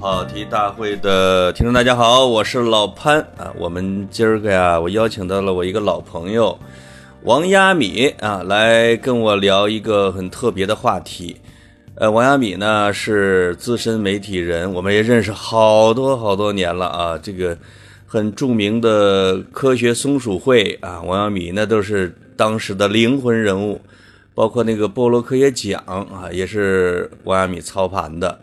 [0.00, 3.52] 跑题大会的听众，大家好，我是老潘啊。
[3.56, 6.58] 我们今儿个呀，我邀请到了我一个老朋友
[7.22, 11.36] 王亚米啊，来跟我聊一个很特别的话题。
[11.94, 17.16] 呃，王亚米呢是资深媒体人，我们也认识好多好多年了啊。
[17.22, 17.56] 这个
[18.04, 23.80] 很著名的科学松鼠会啊，王亚米那都是当时的灵魂人物，
[24.34, 28.40] 包括那个波罗科学奖啊，也是王亚米操盘的。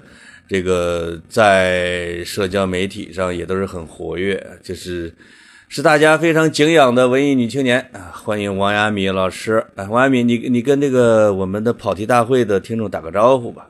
[0.48, 5.14] 这个在社交媒体上也都是很活跃，就是
[5.68, 8.12] 是大家非常敬仰的文艺女青年啊！
[8.16, 9.68] 欢迎王亚米老师。
[9.76, 13.70] 哎，王亚米，你你跟那个我们的跑题大会的听众打个招呼吧。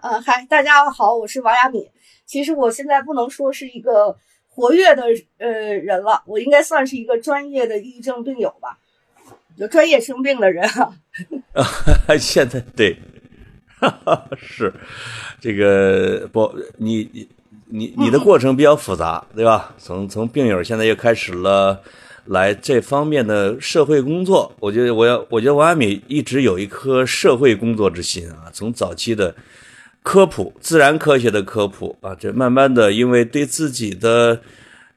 [0.00, 1.90] 呃，嗨，大家好，我是王亚米。
[2.26, 4.16] 其实我现在不能说是一个
[4.48, 5.02] 活跃的
[5.38, 8.78] 呃人了，我应该算是一个专业的抑郁症病友吧，
[9.56, 10.64] 就专业生病的人
[11.52, 12.16] 啊。
[12.18, 12.96] 现在对。
[14.38, 14.72] 是，
[15.40, 17.28] 这个不，你你
[17.66, 19.74] 你你的过程比较复杂，对吧？
[19.76, 21.82] 从从病友现在又开始了
[22.24, 24.50] 来这方面的社会工作。
[24.58, 28.48] 我觉得我要，我觉得王亚米一直有一颗社会工作之心啊。
[28.54, 29.34] 从早期的
[30.02, 34.40] 科普、自然科学的科普啊，这慢慢的因为对自己的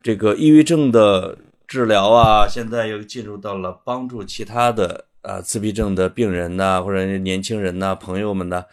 [0.02, 1.38] 这个抑郁症的
[1.68, 5.06] 治疗啊，现在又进入到了帮助其他的。
[5.24, 8.64] 啊，自闭症的病人呐，或者年轻人呐，朋友们呢，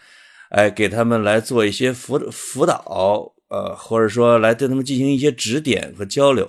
[0.50, 6.48] 哎，给他们来做一些辅辅导，呃，或者说来对他们进行一些指点和交流，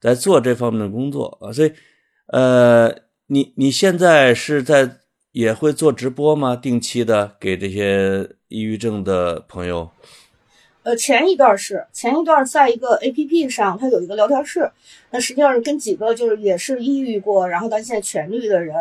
[0.00, 1.52] 在做这方面的工作啊。
[1.52, 1.72] 所以，
[2.28, 2.90] 呃，
[3.26, 5.00] 你你现在是在
[5.32, 6.56] 也会做直播吗？
[6.56, 9.90] 定期的给这些抑郁症的朋友？
[10.82, 14.70] 呃，前一段是前一段在一个 A P P 上，它有一个聊天室，
[15.10, 18.76] 那实际上是跟几个就是也是抑郁过，然后到现在痊愈的人。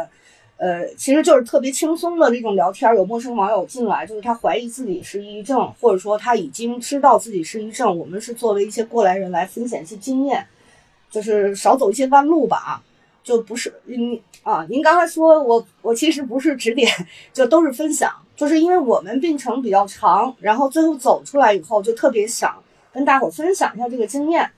[0.58, 7.97] 呃，其实就是特别轻松的那种聊天，有陌生网友进来，就是他怀疑自己是抑郁症，或者说他已经知道自己是抑郁症。
[7.97, 10.45] 我们是作为一些过来人来分享一些经验，
[11.09, 12.83] 就是少走一些弯路吧，
[13.23, 14.64] 就不是您啊。
[14.70, 16.92] 您刚才说我，我其实不是指点，
[17.33, 22.52] 就都是分享，就是因为我们病程比较长，然后最后走出来以后，就特别想
[22.91, 24.49] 跟大伙分享一下这个经验，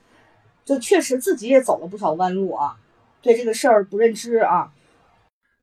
[0.64, 2.76] 就确实自己也走了不少弯路啊，
[3.20, 4.70] 对这个事儿不认知啊。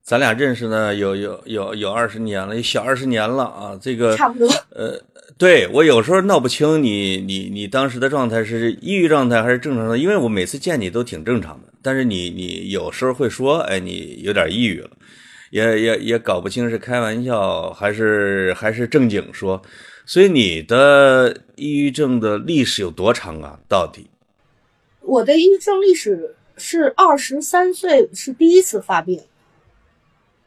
[0.03, 3.79] 咱俩认识呢，有有有有二十年了，有小二十年了啊。
[3.81, 4.47] 这个差不多。
[4.69, 5.01] 呃，
[5.39, 14.91] 对我有时候闹不清你你你当时的状态是抑郁状态还是正常的，因为我每次见你都挺正常的，但是你你有时候会说，哎，你有点抑郁了，
[15.51, 19.61] 也也也搞不清是开玩笑还是还是正经说。
[20.03, 23.59] 所以你的抑郁症的历史有多长啊？
[23.69, 24.09] 到底？
[25.01, 29.21] 我的抑郁症历史是二十三岁是第一次发病。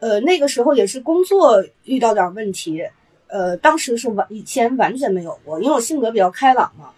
[0.01, 2.83] 呃，那个时候也是工作遇到点问题，
[3.29, 6.91] 呃，当时是完以前完全没有过，因为我性格比较开朗嘛。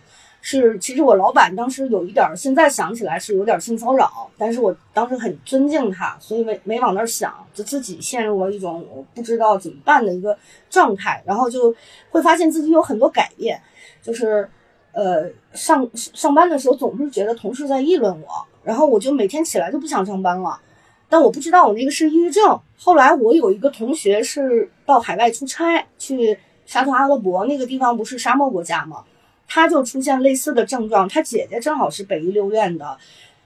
[0.49, 10.39] 是，其实我老板当时有一点，现在想起来是有点性骚扰，但是我当时很尊敬他，所以没没往那儿想，就自己陷入了一种不知道怎么办的一个
[10.71, 11.75] 状态，然后就
[12.11, 13.61] 会发现自己有很多改变，
[14.01, 14.49] 就是
[14.93, 18.29] 呃上上班的时候总是觉得同事在议论我，
[18.63, 20.61] 然后我就每天起来就不想上班了。
[21.09, 22.57] 但我不知道我那个是抑郁症。
[22.79, 29.03] 后来我有一个同学是到海外出差，去沙特阿拉伯那个地方不是沙漠国家吗？
[29.47, 31.09] 他就出现类似的症状。
[31.09, 32.97] 他姐姐正好是北医六院的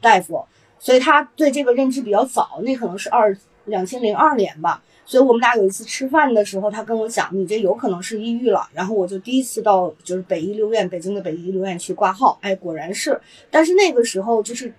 [0.00, 0.44] 大夫，
[0.78, 2.60] 所以他对这个认知比较早。
[2.62, 4.82] 那可能是二两千零二年吧。
[5.04, 8.68] 所以我们俩有一次吃饭的时候，他跟我讲，你这有可能是抑郁了。
[8.72, 12.38] 然后我就第一次到就是北医六院，北京的北医六院去挂号。
[12.42, 13.20] 哎，果然是。
[13.50, 14.72] 但是那个时候就是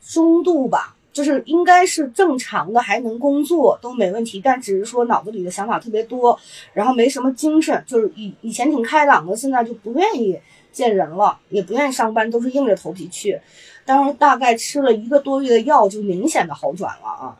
[0.00, 0.95] 中度吧。
[1.16, 6.38] 就是应该是正常的，还能工作都没问题，但只是说脑子里的想法特别多，
[6.74, 10.38] 然后没什么精神，就是以以前挺开朗的，现在就不愿意
[10.70, 13.40] 见人了，也不愿意上班，都是硬着头皮去。
[13.86, 17.36] 当时大概吃了一个多月的药，就明显的好转了啊。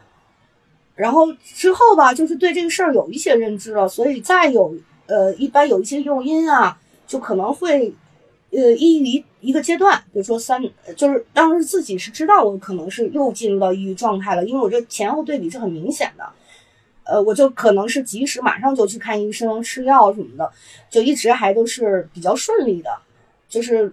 [0.94, 4.74] 然后之后吧，就是对这个事儿有一些认知了，所以再有
[5.04, 7.92] 呃，一般有一些诱因啊，就可能会。
[8.56, 10.62] 呃，抑郁一个阶段，比如说三，
[10.96, 16.26] 就是当时自己是知道我可能是又进入到抑郁状态了，因为我这前后对比是很明显的，
[17.04, 20.50] 呃，我就可能是及时马上就去看医生吃药什么的，
[20.88, 22.90] 就一直还都是比较顺利的，
[23.46, 23.92] 就是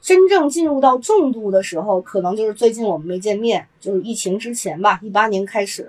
[0.00, 5.88] 真正进入到重度的时候，可能就是最近我们没见面，就是疫情之前吧，一八年开始。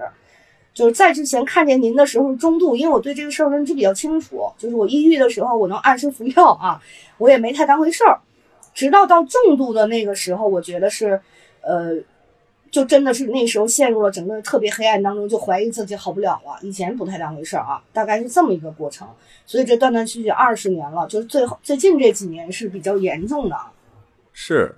[0.75, 6.79] 就是在之前看见您的时候是中度，因为我对这个事儿认知比较清楚，就是我抑郁的时候我能按时服药啊，
[7.17, 8.19] 我也没太当回事儿。
[8.73, 11.19] 直到到重度的那个时候，我觉得是，
[11.61, 11.95] 呃，
[12.69, 16.59] 就真的是那时候陷入了整个特别黑暗当中，就怀疑自己好不了了。
[16.61, 19.07] 以前不太当回事儿啊，大概是这么一个过程。
[19.45, 23.55] 所以这断断续续二十年了，就是最后最近这几年是比较严重的。
[24.33, 24.75] 是，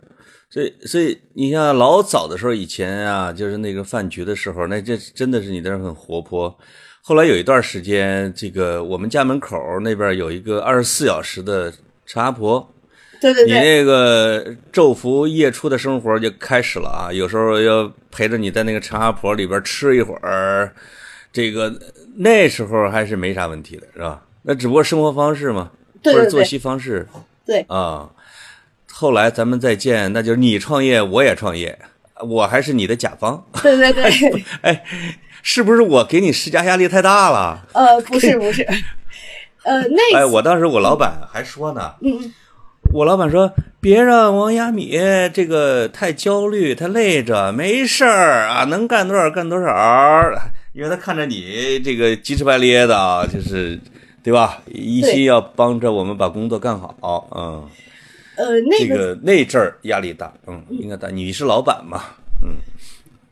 [0.50, 6.58] 所以所以你像老早的时候，以前啊，就是那个饭局的时候，那这真的是你在那很活泼。
[7.02, 11.74] 后来有一段时间，这个我们家门口那边有一个二十四小时的
[12.06, 12.74] 茶婆。
[13.20, 17.12] 对对对，你那个昼伏夜出的生活就开始了啊！
[17.12, 20.72] 有时候要陪着你在那个茶婆里边吃一会儿，
[21.34, 21.74] 这个
[22.18, 24.24] 那时候还是没啥问题的，是吧？
[24.44, 25.72] 那只不过生活方式嘛，
[26.04, 27.08] 对对对或者作息方式，
[27.46, 28.10] 对啊。
[29.00, 31.78] 后来咱们再见，那就是你创业，我也创业，
[32.28, 33.46] 我还是你的甲方。
[33.62, 34.84] 对对对， 哎，
[35.44, 37.64] 是不是我给你施加压力太大了？
[37.76, 38.64] 呃，不是不是，
[39.62, 42.34] 呃，那哎，我当时我老板还说呢，嗯，
[42.92, 44.98] 我老板说别让王亚米
[45.32, 49.70] 这个太焦虑，太累着，没事儿啊，能干多少干多少，
[50.74, 53.80] 因为他看着你这个急赤白咧的啊，就是
[54.24, 54.58] 对吧？
[54.66, 57.64] 一心要帮着我们把工作干好，嗯。
[58.38, 61.10] 呃，那这个那阵儿压力大，嗯，应该大。
[61.10, 62.04] 你是老板嘛，
[62.44, 62.56] 嗯，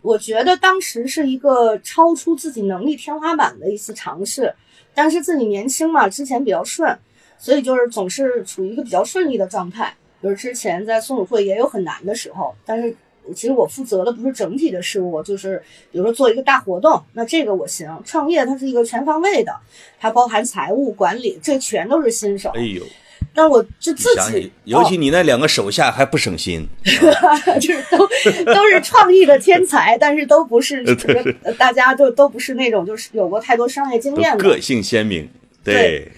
[0.02, 4.52] 我觉得当时是一个超出自己能力天花板的一次尝试，
[4.96, 6.98] 但是自己年轻嘛，之前比较顺，
[7.38, 9.96] 所以就是总是处于一个比较顺利的状态。
[10.24, 12.96] 就是之前在松鼠会也有很难的时候，但是
[13.36, 15.62] 其实我负责的不是整体的事务，就是
[15.92, 17.88] 比如说做一个大活动，那这个我行。
[18.04, 19.56] 创业它是一个全方位的，
[20.00, 22.50] 它包含财务管理，这全都是新手。
[22.56, 22.81] 哎呦。
[23.33, 26.65] 但我就自己，尤其你那两个手下还不省心，
[27.59, 27.97] 就是都
[28.53, 30.83] 都是创意的天才，但是都不是
[31.59, 35.29] 大家都都不是那种就是有过太多商业经验的，个性鲜明。
[35.63, 36.12] 对，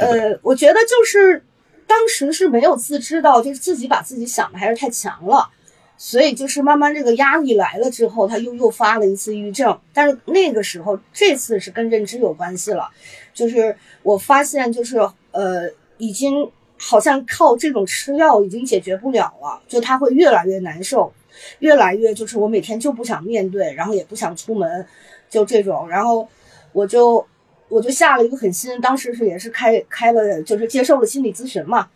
[0.00, 1.42] 呃，我觉得就是
[1.86, 5.48] 当时是没有自知到，就是自己把自己想的还是太强了，
[5.96, 9.78] 所以就是慢慢这个压力来了之后，他又又发了一次抑郁症。
[9.94, 12.90] 但是那个时候，这次是跟认知有关系了，
[13.32, 14.98] 就是我发现就是
[15.30, 16.50] 呃已经。
[16.80, 21.12] 好像靠这种吃药已经解决不了了，就他会越来越难受，
[21.58, 24.86] 越来越就是我每天就不想面对，然后也不想出门，
[25.28, 26.28] 就这种，然后
[26.72, 27.26] 我就
[27.68, 31.88] 我就下了一个狠心，当时是也是开开了，就是接受了心理咨询嘛，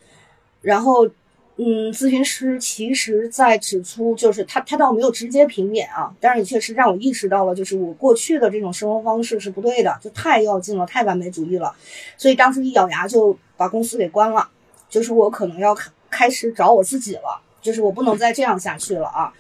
[0.63, 1.09] 然后
[1.57, 11.75] 嗯，咨询师其实在指出，就是他他倒没有直接评点啊，但是也确实让我意识到了，就是我过去的这种生活方式是不对的，就太要劲了，太完美主义了，
[12.17, 14.49] 所以当时一咬牙就把公司给关了。
[14.89, 19.33] 就是我可能要开开始找我自己了，就是我不能再这样下去了啊，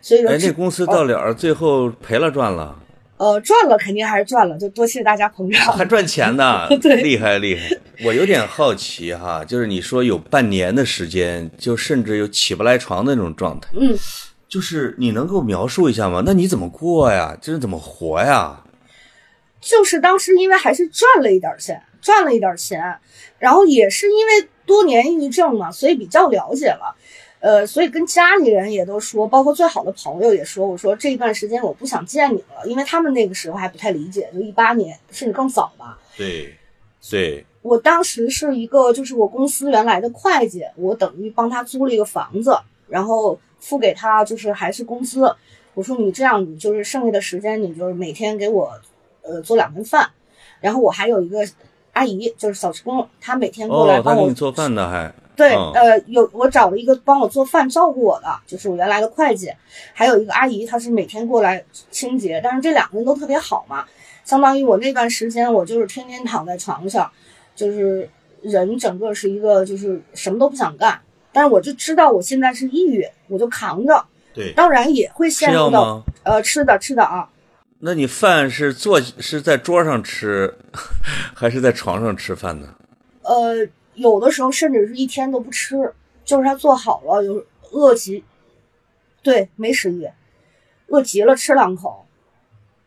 [0.00, 2.78] 所以说，哎，那公司到了最后赔了赚了？
[3.20, 7.68] 呃，赚了肯定还是赚了，就多谢大家捧场，还赚钱呢， 对，厉害厉害。
[8.02, 13.94] 我有点好奇哈，就是你说有半年的时间，就甚至有起不来床的那种状态，嗯，
[14.48, 16.22] 就是你能够描述一下吗？
[16.24, 17.36] 那你怎么过呀？
[17.42, 18.64] 就是怎么活呀？
[19.60, 22.82] 就是当时因为还是赚了一点钱，赚了一点钱，
[23.38, 24.48] 然后也是因为。
[24.66, 26.94] 多年抑郁症嘛，所以比较了解了，
[27.40, 35.98] 呃，所以跟家里人也都说，包括最好的朋友也说，我说这一段时间我不想见你了，因为他们那个时候还不太理解，就一八年甚至更早吧。
[36.16, 36.54] 对，
[37.10, 37.44] 对。
[37.62, 42.56] 我当时是一个，就是我公司原来的会计，我等于帮他租了一个房子，
[42.88, 45.34] 然后付给他就是还是工资。
[45.74, 48.72] 我说你这样，你就是剩下的时间，你就是每天给我，
[49.22, 50.10] 呃，做两顿饭，
[50.60, 51.38] 然后我还有一个。
[51.92, 59.50] 阿姨就是小时工，她每天过来帮我做饭的，还对，呃，有我找了一个帮我做饭、照顾我的，就是我原来的会计，
[59.94, 62.38] 还有一个阿姨，她是每天过来清洁。
[62.44, 63.86] 但是这两个人都特别好嘛，
[64.22, 67.10] 相当于我那段时间我就是天天躺在床上，
[67.56, 68.06] 就是
[68.42, 71.00] 人整个是一个就是什么都不想干。
[71.32, 74.04] 但是我就知道我现在是抑郁，我就扛着。
[74.34, 77.26] 对，当然也会陷入到呃吃的吃的啊。
[77.78, 80.54] 那你饭是坐是在桌上吃，
[81.34, 82.68] 还是在床上吃饭呢？
[83.22, 83.66] 呃，
[84.00, 85.92] 有的时候甚至是一天都不吃，
[86.24, 88.24] 就是他做好了，有饿极，
[89.22, 90.08] 对，没食欲，
[90.88, 92.06] 饿极了吃两口。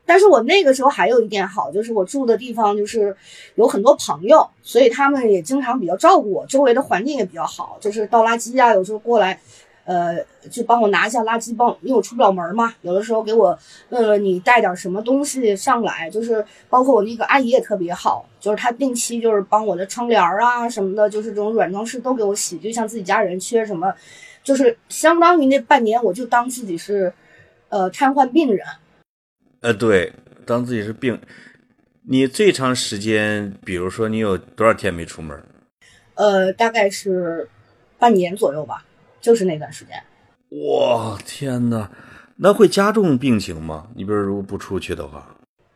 [0.05, 3.15] 但是我那个时候还有一点好，就是我住的地方就是
[3.55, 9.39] 有很多朋友，所以他们也经常比较照顾我，周围的环境也比较好，就是倒垃圾啊，有时候过来。
[9.85, 10.17] 呃，
[10.49, 12.73] 就帮我拿一下垃圾，帮因为我出不了门嘛。
[12.81, 13.57] 有的时候给我
[13.89, 23.93] 问问你带点什么东西上来，就是包括我那个阿姨也特别好，就是她定期就是帮我的窗帘啊什么的，就是这种软装饰都给我洗，就像自己家人缺什么，
[24.43, 27.11] 就是相当于那半年我就当自己是
[27.69, 28.65] 呃瘫痪病人。
[29.61, 30.13] 呃，对，
[30.45, 31.19] 当自己是病。
[32.05, 35.41] 你最长时间，比如说你有多少天没出门？
[36.15, 37.49] 呃，大概是
[37.97, 38.85] 半年左右吧。
[39.23, 40.03] 就是那段时间，
[40.75, 41.89] 哇天哪！
[42.35, 43.87] 那会加重病情吗？
[43.95, 45.33] 你比如如果不出去的话，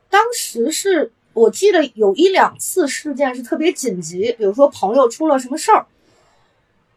[0.10, 5.86] 当时是我记得有一两次事件是特别紧急，比如说朋友出了什么事儿，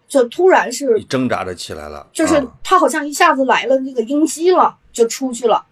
[0.08, 5.64] 就突然是你挣扎着起来了，就是啊他好像一下子来了那个应激了，就出去了。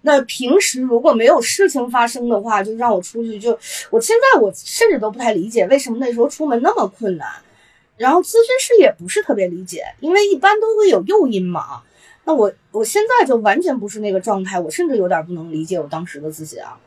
[0.00, 3.56] 那平时如果没有事情发生的话，就让我出去就，
[3.90, 7.28] 我现在我甚至都不太理解为什么那时候出门那么困难。
[7.96, 11.82] 然后咨询师也不是特别理解，因为一般都会有诱因嘛。
[12.24, 16.78] 那我我现在就完全不是那个状态，我甚至有点不能理解我当时的自己啊。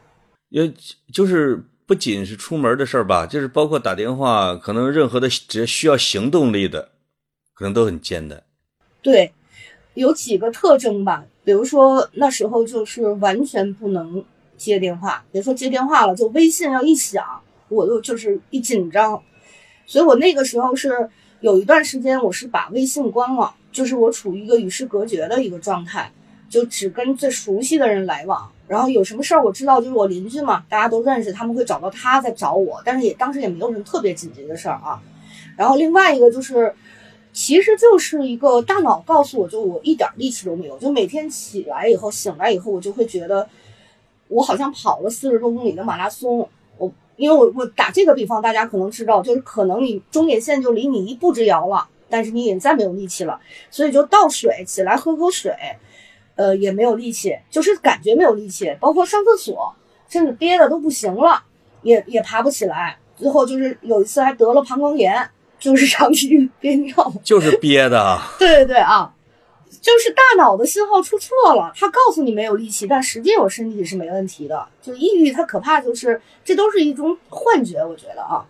[0.49, 0.73] 也
[1.11, 6.89] 就是不仅是出门的事儿吧，就是包括打电话，可能任何的只要需要行动力的，
[7.53, 8.41] 可能都很艰难。
[9.01, 9.31] 对，
[9.93, 14.23] 有几个特征吧，比如说那时候就是完全不能
[14.57, 17.23] 接电话，别说接电话了，就微信要一响，
[17.69, 19.21] 我就就是一紧张，
[19.87, 26.11] 所以我那个时候是有一段时间我是把微信关了，就是我处于一个与世隔绝的一个状态，
[26.49, 28.51] 就只跟最熟悉的人来往。
[28.67, 35.01] 然后有什么事儿我知道，就是我邻居嘛，大家都认识，他们会找到他在找我，但是也当时也没有什么特别紧急的事儿啊。
[35.55, 36.75] 然后另外一个就是，
[37.31, 43.47] 其实就是一个大脑告诉我，就我一点力气都没有，就每天起来以后醒来以后，我就会觉得
[44.27, 46.49] 我好像跑了四十多公里的马拉松。
[47.17, 55.53] 我因为我我打这个比方，大家可能知道，就是可能你终点线就离你一步之遥了，但是你也再没有力气了，所以就倒水起来喝口水，
[56.35, 59.73] 呃，也没有力气，就是感觉没有力气，包括上厕所，
[60.07, 61.43] 甚至憋的都不行了，
[61.81, 62.97] 也也爬不起来。
[63.15, 67.13] 最后就是有一次还得了膀胱炎，就是 长期憋尿。
[67.23, 69.11] 就是憋的啊，对对对啊，
[69.81, 74.67] 就是大脑的信号出错了，它告诉你没有力气，但实际我身体是没问题的。
[74.81, 78.45] 就抑郁，它可怕就是这都是一种幻觉，我觉得啊。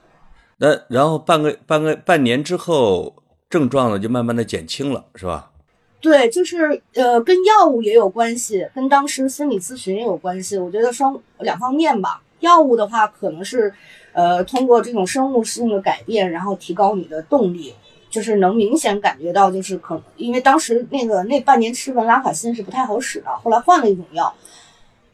[0.57, 3.13] 那然后半个半个半年之后，
[3.49, 5.51] 症状呢就慢慢的减轻了，是吧？
[5.99, 10.57] 对，就是呃，跟药物也有关系，跟当时心理咨询也有关系。
[10.57, 12.21] 我觉得双两方面吧。
[12.39, 13.73] 药物的话，可能是
[14.13, 17.73] 呃通过这种生物性的改变，然后提高你的动力，
[18.17, 24.33] 就是能明显感觉到，就是可能因为当时那个那半年吃文拉卡辛是不太好使的，后来换了一种药，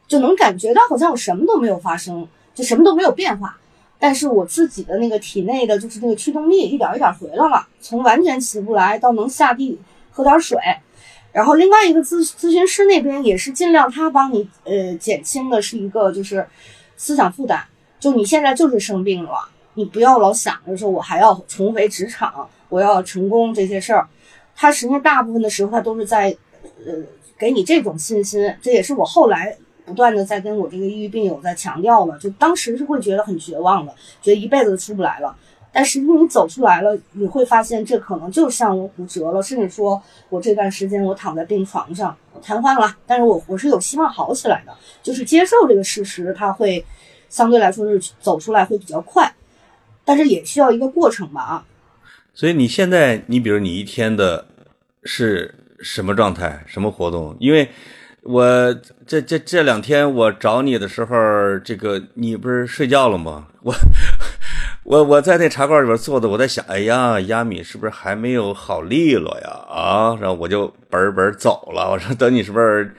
[0.07, 3.57] 就能感觉到好像我什么都没有发生，就什么都没有变化。
[3.99, 9.77] 但是我自己的那个体内的就是那个驱动力一点一点回来了，从完全起不来到能下地
[10.09, 10.57] 喝点水，
[11.33, 16.47] 然后另外一个咨咨询师那边也是尽量他帮你呃减轻的是一个就是
[16.95, 17.61] 思想负担，
[17.99, 24.07] 就你现在就是生病了，你不要老想着说我还要重回职场，我要成功这些事儿，
[24.55, 26.35] 他实际上大部分的时候他都是在
[26.85, 26.93] 呃
[27.37, 29.55] 给你这种信心，这也是我后来。
[29.85, 35.35] 不断的在跟我这个抑郁病友在强调了，就当时是会觉得很绝望的，觉得一辈子都出不来了。
[35.73, 46.85] 但实际你走出来了，你会发现这可能就像我骨折了，甚至说我这段时间我躺在病床上，我瘫痪了，但是我我是有希望好起来的，就是接受这个事实，它会
[47.27, 49.35] 相对来说是走出来会比较快，
[50.05, 51.65] 但是也需要一个过程吧啊。
[52.33, 54.45] 所以你现在，你比如你一天的
[55.03, 57.37] 是什么状态，什么活动？
[57.39, 57.69] 因为
[58.23, 58.73] 我
[59.05, 61.15] 这这这两天我找你的时候，
[61.59, 63.47] 这个你不是睡觉了吗？
[63.61, 63.73] 我
[64.83, 69.49] 我我在那茶馆里边坐的，我在想，哎呀，亚米是不是还没有好利落呀？
[69.69, 71.91] 啊，然后我就本本走了。
[71.91, 72.95] 我说等你是不是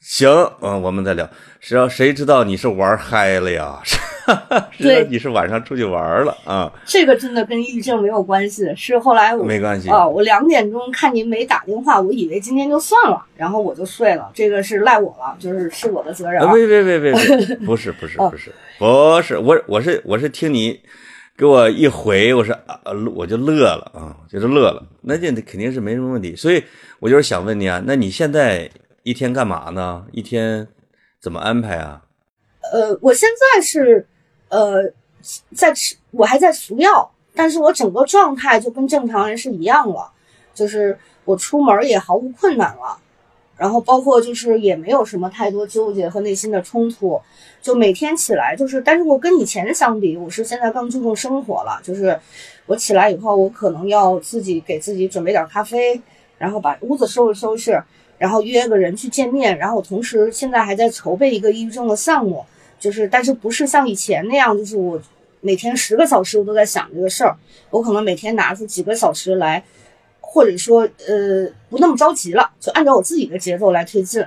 [0.00, 0.28] 行？
[0.60, 1.28] 嗯，我们再聊。
[1.60, 3.80] 谁要谁知道你是玩嗨了呀？
[4.72, 6.72] 知道你是晚上出去玩了啊？
[6.86, 14.30] 这个真的跟抑郁症没有关系，是后来我没关系啊、我两点钟看您没打电话，我以为今天就算了，然后我就睡了。
[14.34, 16.48] 这个是赖我了，就是是我的责任、啊！
[16.48, 16.52] 啊。
[16.54, 17.12] 别别别别
[17.46, 20.80] 别，不是不是不是不是，我我是我是听你
[21.36, 22.80] 给我一回，我是啊，
[23.14, 24.82] 我就乐了啊，就是乐了。
[25.02, 26.62] 那这肯定是没什么问题，所以
[27.00, 28.70] 我就是想问你啊，那你现在
[29.02, 30.06] 一天干嘛呢？
[30.12, 30.66] 一天
[31.20, 32.00] 怎么安排啊？
[32.72, 34.06] 呃，我现在是
[34.54, 34.88] 呃
[35.52, 40.08] 在吃，我还在服药，但是我整个状态就跟正常人是一样了，
[40.54, 42.96] 就是我出门也毫无困难了，
[43.56, 47.20] 然后包括就是也没有什么太多纠结和内心的冲突，
[47.60, 52.16] 就每天起来就是，但是我跟以前相比，我是现在更注重生活了，就是
[52.66, 56.00] 我起来以后，我可能要自己给自己准备点咖啡，
[56.38, 57.82] 然后把屋子收拾收拾，
[58.18, 62.44] 然后约个人去见面，然后我同时现在还在筹备一个抑郁症的项目。
[62.84, 65.00] 就是，但是不是像以前那样，就是我
[65.40, 67.34] 每天十个小时我都在想这个事儿，
[67.70, 69.64] 我可能每天拿出几个小时来，
[70.20, 74.22] 或者说呃不那么着急了，就按照我自己的节奏来推进，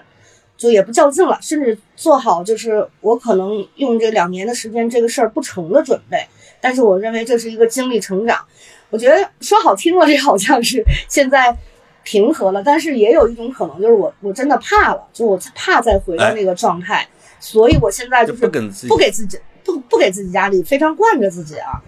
[0.58, 6.26] 就也不较劲了，甚至做好就是我可能用这两年的时间这个事儿不成的准备，
[6.60, 8.44] 但是我认为这是一个经历成长，
[8.90, 11.56] 我觉得说好听了，这好像是现在
[12.02, 17.08] 平和了，但是也有一种可能就是我我真的怕了，就我怕再回到那个状态，
[17.40, 21.82] 所以我现在就是不给自己不给自己不不给自己压力，非常惯着自己啊。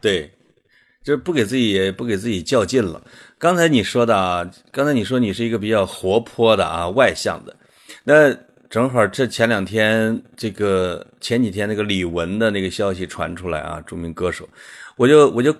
[0.00, 0.30] 对，
[1.02, 3.02] 就是不给自己不给自己较劲了。
[3.38, 7.54] 刚才你说的啊，刚才你说你是一个比较活泼的啊，外向的，
[8.04, 8.36] 那
[8.68, 14.48] 正好这前两天这个前几天那个李玟的那个消息传出来啊，著名歌手，
[14.96, 15.54] 我就我就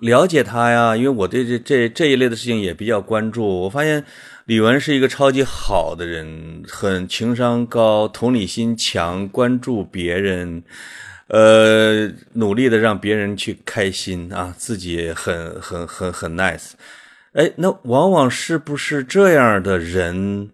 [0.00, 3.44] 了解他呀，因为我对这这这一类的事情也比较关注。
[3.44, 4.02] 我发现
[4.48, 10.62] 李玟是一个超级好的人，很情商高，同理心强，关注别人。
[11.26, 16.70] 呃，努力的让别人去开心啊，自己很很很很 nice。
[17.34, 20.48] 哎，那往往是不是这样的人，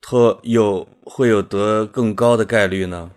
[0.00, 3.10] 他有会有得更高的概率呢？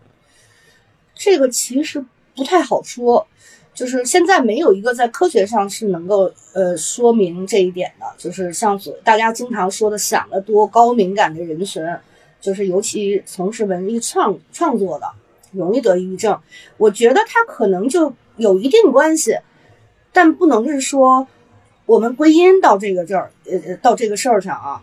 [1.16, 2.04] 这个其实
[2.36, 3.26] 不太好说，
[3.74, 8.06] 就是现在没有一个在科学上是能够呃说明这一点的。
[8.18, 11.84] 就是像所大家经常说的，想得多、高敏感的人群，
[12.40, 15.08] 就是尤其从事文艺创创作的。
[15.56, 16.40] 容易得抑郁症，
[16.78, 19.38] 我觉得他可能就有一定关系，
[20.12, 21.28] 但不能是说
[21.86, 24.82] 我们归因到这个这儿，呃，到这个事儿上啊。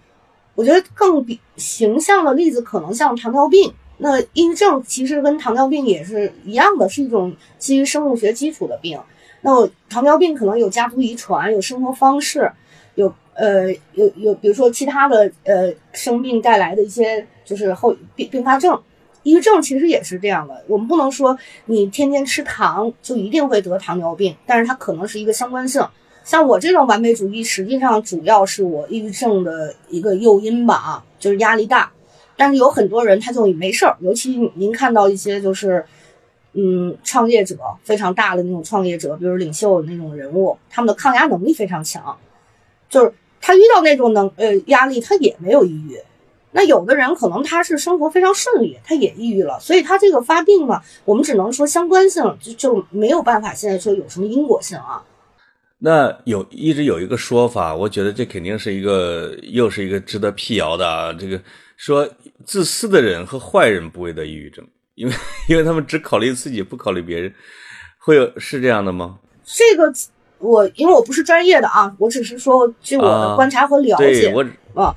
[0.55, 3.75] 我觉得更比形象的例子可能像糖尿病。
[4.03, 8.99] 那抑郁症其实跟糖尿病也是一样的，是一种基于生物学基础的病。
[9.43, 12.51] 那我糖尿病可能有家族遗传，有生活方式，
[12.95, 18.81] 有呃有有比如说其他的呃生病带来的一些就是后并并发症。
[19.23, 25.87] 抑郁症其实也是这样的，我们不能说你天天吃糖就一定会得糖尿病，但是它可能是一个相关性。
[26.25, 31.91] 像我这种完美主义，实际上主要是我抑郁症的一个诱因吧，啊，就是压力大。
[32.41, 35.85] 但是有很多人他就没事儿，尤其您看到一些就是，
[36.55, 42.17] 嗯，创业者非常大的那种创业者，比如领袖那种人物，他们的抗压能力非常强，
[42.89, 46.01] 就是他遇到那种能呃压力，他也没有抑郁。
[46.53, 55.05] 那有的人可能他是生活非常顺利，他也抑郁了，所以他这个发病嘛，我们只能说相关性，就就没有办法现在说有什么因果性啊。
[55.83, 61.13] 那有一直有一个说法，我觉得这肯定是一个又是一个值得辟谣的啊。
[61.13, 61.39] 这个
[61.81, 62.07] 说
[62.45, 64.63] 自私的人和坏人不会得抑郁症，
[64.97, 65.15] 因为
[65.49, 67.35] 因为他们只考虑自己，不考虑别人，
[67.97, 69.19] 会有是这样的吗？
[69.43, 69.91] 这个
[70.41, 74.31] 我因为我不是专业的啊，我只是说据我的观察和了解
[74.75, 74.95] 啊。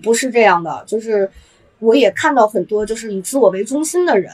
[0.00, 1.28] 不是这样的，就是
[1.80, 4.32] 我也看到很多就是以自我为中心的人，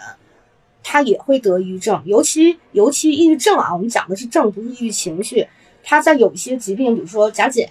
[0.82, 5.48] 他也会得抑郁症，尤其尤其抑郁症啊，我们讲的是症，不是抑郁情绪。
[5.82, 7.66] 他在有一些疾病，比如说甲减，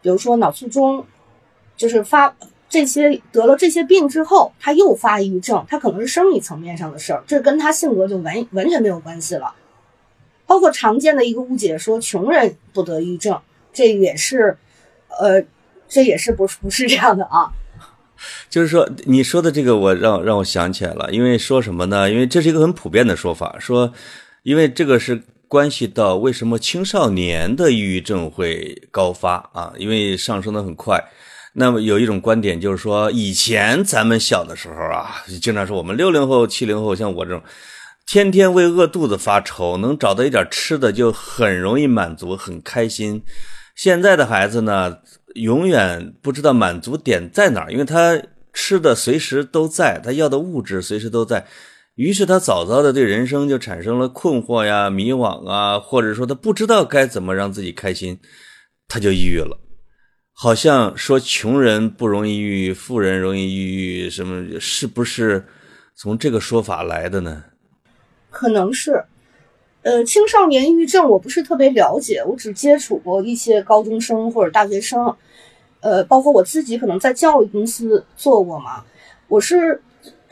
[0.00, 1.06] 比如说脑卒中，
[1.76, 2.34] 就是发
[2.72, 9.54] 这些得了这些病之后，他又发抑郁症，他可能是生理层面上的事儿，这跟他性格就完完全没有关系了。
[10.46, 13.38] 包括常见的一个误解，说穷人不得抑郁症，
[13.72, 14.56] 这也是，
[15.20, 15.44] 呃。
[15.94, 17.52] 这也是不不是这样的啊，
[18.48, 22.10] 就是说你说的这个，我让让我想起来了，因为说什么呢？
[22.10, 23.92] 因为这是一个很普遍的说法，说
[24.42, 30.98] 因为这个是关系到为什么青少年的抑郁症会高发啊，因为上升的很快。
[31.54, 37.42] 那么有一种观点就是说，以前咱们小的时候啊，经常说我们六零后、七零后，像我这种，
[38.06, 43.22] 天天为饿肚子发愁，能找到一点吃的就很容易满足，很开心。
[43.74, 44.98] 现在的孩子呢？
[45.34, 48.20] 永远不知道满足点在哪儿，因为他
[48.52, 51.46] 吃的随时都在，他要的物质随时都在，
[51.94, 58.20] 于是他早早的对人生就产生了困惑呀、迷惘啊，或者说他不知道该怎么让自己开心，
[58.86, 59.58] 他就抑郁了。
[60.42, 65.46] 好像说穷人不容易抑郁，富人容易抑郁，什么是不是
[65.94, 67.44] 从这个说法来的呢？
[68.28, 69.04] 可能是。
[69.82, 75.14] 呃，青少年抑郁症我不是特别了解，我只接触过一些高中生或者大学生，
[75.78, 78.82] 呃，包括我自己可能在教育公司做过嘛。
[79.28, 79.80] 我是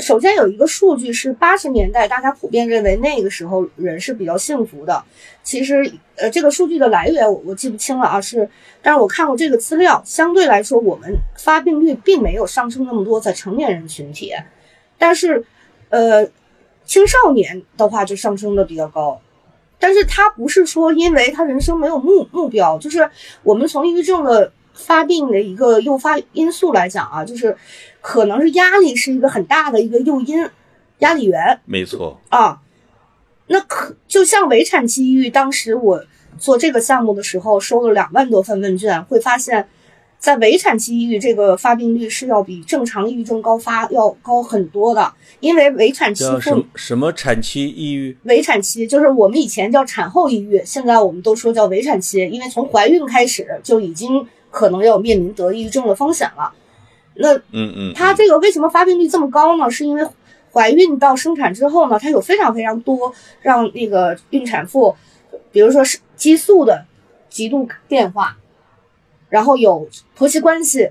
[0.00, 5.04] 首先有一个数据是八十年代，大家普遍认为那个时候人是比较幸福的。
[5.42, 8.48] 其实，呃，这个数据的来源我我记不清了啊，是，
[8.82, 14.32] 但是我看过这个资料，相对来说我们发病率并没有上升那么多在成年人群体，
[14.98, 15.44] 但是，
[15.90, 16.26] 呃，
[16.84, 19.20] 青少年的话就上升的比较高。
[19.82, 23.10] 但是他不是说，因为他人生没有目目标，就是
[23.42, 27.56] 我们从抑郁症的发病的一个诱发因素来讲啊，就是
[28.00, 30.48] 可能是压力是一个很大的一个诱因，
[30.98, 31.60] 压力源。
[31.66, 32.60] 没错啊，
[33.46, 36.04] 那可就像围产期抑郁，当时我
[36.38, 39.68] 做这个项目的时候，收了两万多份问卷，会发现。
[40.20, 48.14] 在围产期抑郁，这个发病率是要比正常抑郁症高发要高很多的，因为围产期什么什么产期抑郁？
[48.24, 54.10] 围产期就是我们以前叫产后抑郁，现在我们都说叫围产期，因为从怀孕开始就已经
[54.50, 56.52] 可能要面临得抑郁症的风险了。
[57.14, 59.70] 那嗯嗯，它这个为什么发病率这么高呢？
[59.70, 60.06] 是因为
[60.52, 64.96] 怀孕到生产之后呢，它有非常非常多让那个孕产妇，
[65.52, 66.86] 比如说是激素的
[67.28, 68.36] 极度变化，
[69.28, 70.90] 然后有婆媳关系，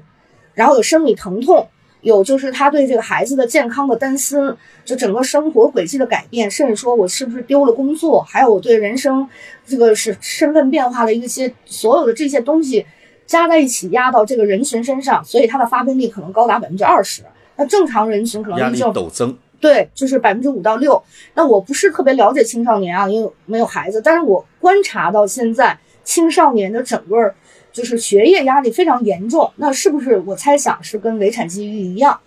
[0.54, 1.68] 然后有生理疼痛，
[2.02, 4.38] 有就是她对这个孩子的健康的担心，
[4.86, 9.28] 就整个生活轨迹的改变，甚至说我是不是丢了工作，还有我对人生
[9.66, 12.86] 这个是身份变化的一些所有的这些东西。
[13.30, 17.22] 加在一起压到这个人群身上，所以它的发病率可能高达百分之二十。
[17.58, 19.38] 那正常人群可能压力就陡增。
[19.60, 21.00] 对，就是百分之五到六。
[21.36, 27.32] 那我不是特别了解青少年啊，因为没有孩子，但是我观察到现在青少年的整个
[27.72, 29.52] 就是学业压力非常严重。
[29.58, 32.20] 那是不是我猜想是跟围产期抑郁一样？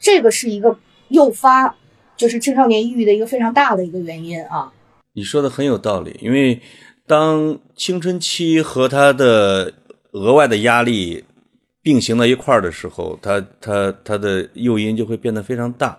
[0.00, 0.76] 这个是一个
[1.10, 1.76] 诱发
[2.16, 4.72] 就是青少年抑郁的一个非常大的一个原因啊。
[5.12, 6.60] 你说的很有道理，因为
[7.06, 9.72] 当青春期和他的
[10.14, 11.22] 额外的压力
[11.82, 15.98] 并行到一块儿的时候，他他他的诱因就会变得非常大。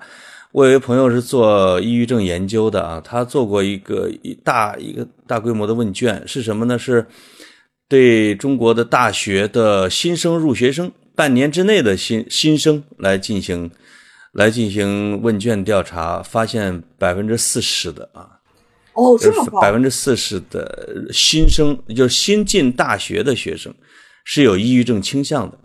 [0.52, 6.80] 我有一个朋友是做抑郁症研究的啊，他做过一个一大一个大规模的问卷，是什么呢？
[6.80, 7.06] 是
[7.90, 13.70] 对中国的大学的新生入学生半年之内的新新生来进行
[14.32, 18.40] 来进行问卷调查，发现百分之四十的啊，
[18.94, 23.74] 哦，这么高，百分之四十的新生，就是新进大学的学生。
[24.28, 25.58] 是有抑郁症倾向的，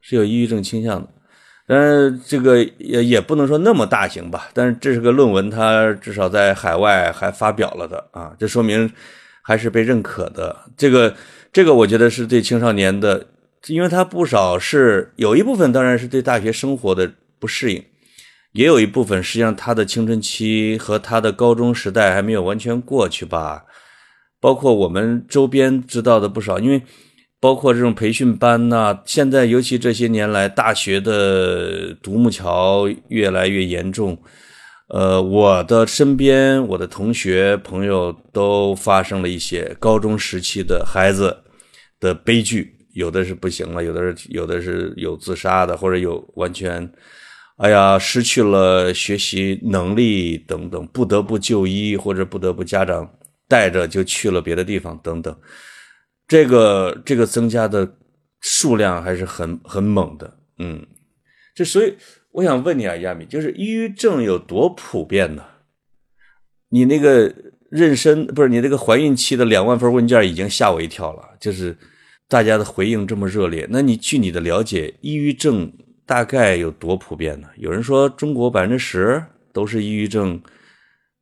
[0.00, 1.08] 是有抑郁症倾向的，
[1.66, 4.48] 但是这个也也不能说那么大型吧。
[4.54, 8.90] 但是这是个论文，它至少在海外还发表了的啊，这说明
[9.42, 10.56] 还是被认可的。
[10.78, 11.14] 这个
[11.52, 13.26] 这个，我觉得是对青少年的，
[13.66, 17.84] 因为他不少是有一部分当然是对大学生活的不适应，
[18.52, 23.66] 也有一部分实际上他的青春期和他的高中时代还没有完全过去吧。
[24.40, 26.80] 包括我们周边知道的不少，因为。
[27.38, 34.16] 包括这种培训班呐，现在尤其这些年来，大学的独木桥越来越严重。
[34.88, 41.36] 呃，我的身边，我的同学朋友都发生了一些高中时期的孩子
[41.98, 46.88] 的悲剧，有的是不行了，有的是有的是有自杀的，或者有完全，
[47.56, 53.10] 哎呀，失去了学习能力等等，不得不就医，或者不得不家长
[53.48, 55.36] 带着就去了别的地方等等。
[56.28, 57.96] 这个这个增加的
[58.40, 60.84] 数量还是很很猛的，嗯，
[61.54, 61.94] 这所以
[62.32, 65.44] 我想问你啊，亚米，就是抑郁症有多普遍呢？
[66.68, 67.30] 你那个
[67.70, 71.76] 妊娠不是你那个怀孕期的两万份问卷已经吓我一跳了，就是
[72.28, 73.66] 大家的回应这么热烈。
[73.70, 75.72] 那你据你的了解，抑郁症
[76.04, 77.48] 大概有多普遍呢？
[77.56, 80.42] 有人说中国百分之十都是抑郁症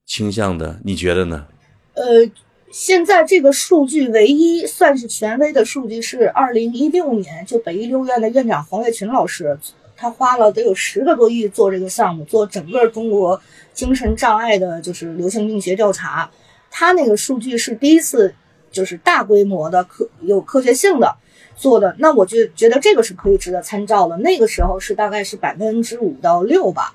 [0.07, 1.47] 倾向的，你觉得呢？
[1.95, 2.31] 呃。
[2.75, 9.57] 现在这个数据唯一算是权威的数据是二零一六年，就北医六院的院长黄月群老师，
[9.97, 13.41] 他花了得有十个多亿做这个项目，做整个中国
[13.73, 16.29] 精神障碍的，就是流行病学调查。
[16.69, 18.35] 他那个数据是第一次，
[18.73, 21.15] 就是大规模的科有科学性的
[21.57, 21.95] 做的。
[22.01, 24.17] 那我就觉得这个是可以值得参照的。
[24.17, 26.93] 那个时候是大概是百分之五到六吧。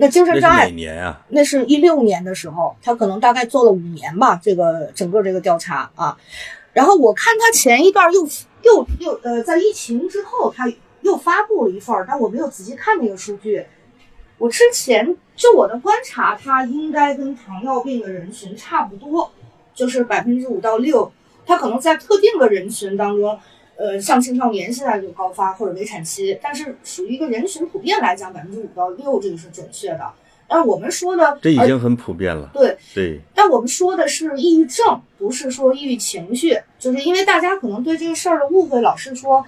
[0.00, 1.20] 那精神障碍哪年啊？
[1.28, 6.16] 那是一六年的时候，他可能大概做了五年吧，这个整个这个调查啊。
[6.72, 8.26] 然后我看他前一段又
[8.62, 13.66] 又又呃，在疫情之后他又发布了一份，但我没有仔细看那个数据。
[14.38, 19.30] 我之前就我的观察，他应该跟糖尿病的人群差不多，
[19.74, 21.12] 就是百分之五到六，
[21.44, 23.38] 他可能在特定的人群当中。
[23.80, 30.02] 呃，像青少年现在就高发或者围产期，但是属于一个人群普遍来讲，百分之五到六这个是准确的。
[30.46, 32.50] 但我们说的这已经很普遍了。
[32.52, 33.18] 对对。
[33.34, 39.42] 但我们说的是抑郁症，不是说抑郁情绪，就是因为大家可能对这个事儿的误会，老是说，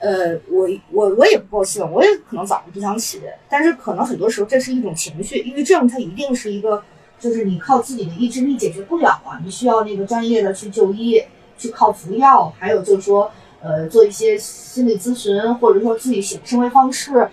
[0.00, 5.38] 呃，我我我也不高兴，我也可能早上不想起，但是可能很多时候这是一种情绪。
[5.38, 6.82] 抑郁症它一定是一个，
[7.20, 11.22] 就是你靠自己的意志力解决不了啊，你需要那个专业的去就医，
[11.56, 13.30] 去靠服药，还有就是说。
[13.66, 17.28] 呃，做一些心理咨询，或者说自己生生活方式，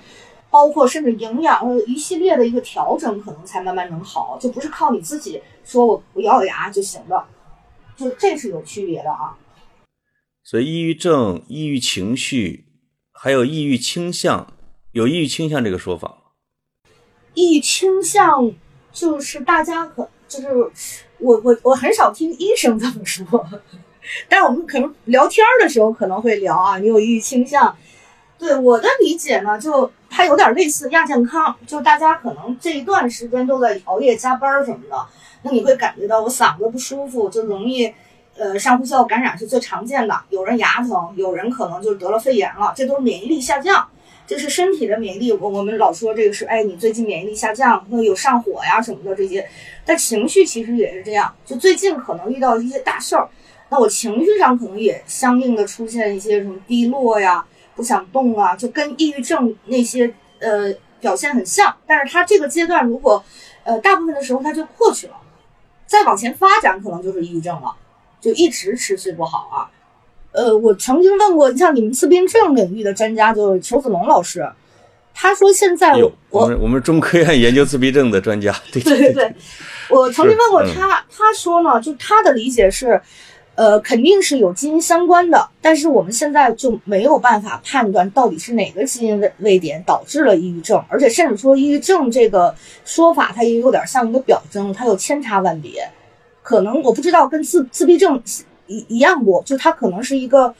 [0.49, 7.27] 包括甚至营养一系列的一个调整，可能才慢慢能好，就不是靠你自己说我我咬咬牙就行了，
[7.95, 9.37] 就这是有区别的啊。
[10.43, 12.65] 所以，抑郁症、抑郁情绪，
[13.11, 14.53] 还有抑郁倾向，
[14.91, 16.33] 有抑郁倾向这个说法。
[17.35, 18.51] 抑郁倾向
[18.91, 20.49] 就是大家可就是
[21.19, 23.23] 我我我很少听医生这么说。
[24.27, 27.75] 但是我们可能聊天的时候可能会聊啊，你有抑郁倾向。
[28.37, 35.05] 对我的理解呢，就它有点类似亚健康，就大家可能这一段时间都在熬夜加班什么的，
[35.43, 37.93] 那你会感觉到我嗓子不舒服，就容易
[38.35, 43.87] 呃上呼吸道感染是最常见的，有人牙疼，有人可能就得了肺炎了，这都是免疫力下降。
[44.25, 49.45] 这是身体的免疫力，我我们老说这个是，哎，你最近免疫力下降，会有上火呀什么的这些。
[49.85, 53.27] 但情绪其实也是这样，就最近可能遇到一些大事儿，
[53.73, 57.43] 那我情绪上可能也相应的出现一些什么低落呀、
[57.75, 61.75] 不想动啊，就跟抑郁症那些呃表现很像。
[61.87, 63.23] 但是它这个阶段如果
[63.63, 65.13] 呃大部分的时候它就过去了，
[65.87, 67.73] 再往前发展可能就是抑郁症了，
[68.21, 69.65] 就一直持续不好啊。
[70.33, 74.47] 呃，我曾经问过，像你们自闭症领域的专家，就是裘子龙老师，
[75.15, 79.35] 他说现在我我们我们中科院研究自闭症的专家，对对对对，
[79.89, 82.99] 我曾经问过是他，他说呢，就他的理解是，
[83.55, 95.87] 呃，肯定是有基因相关的，但是我们现在就没有办法判断到底是哪个基因位位点导致了抑郁症，而且甚至说抑郁症这个说法，它也有点像一个表征，它有千差万别，
[96.41, 98.19] 可能我不知道跟自自闭症
[98.65, 100.53] 一一样不，就它可能是一个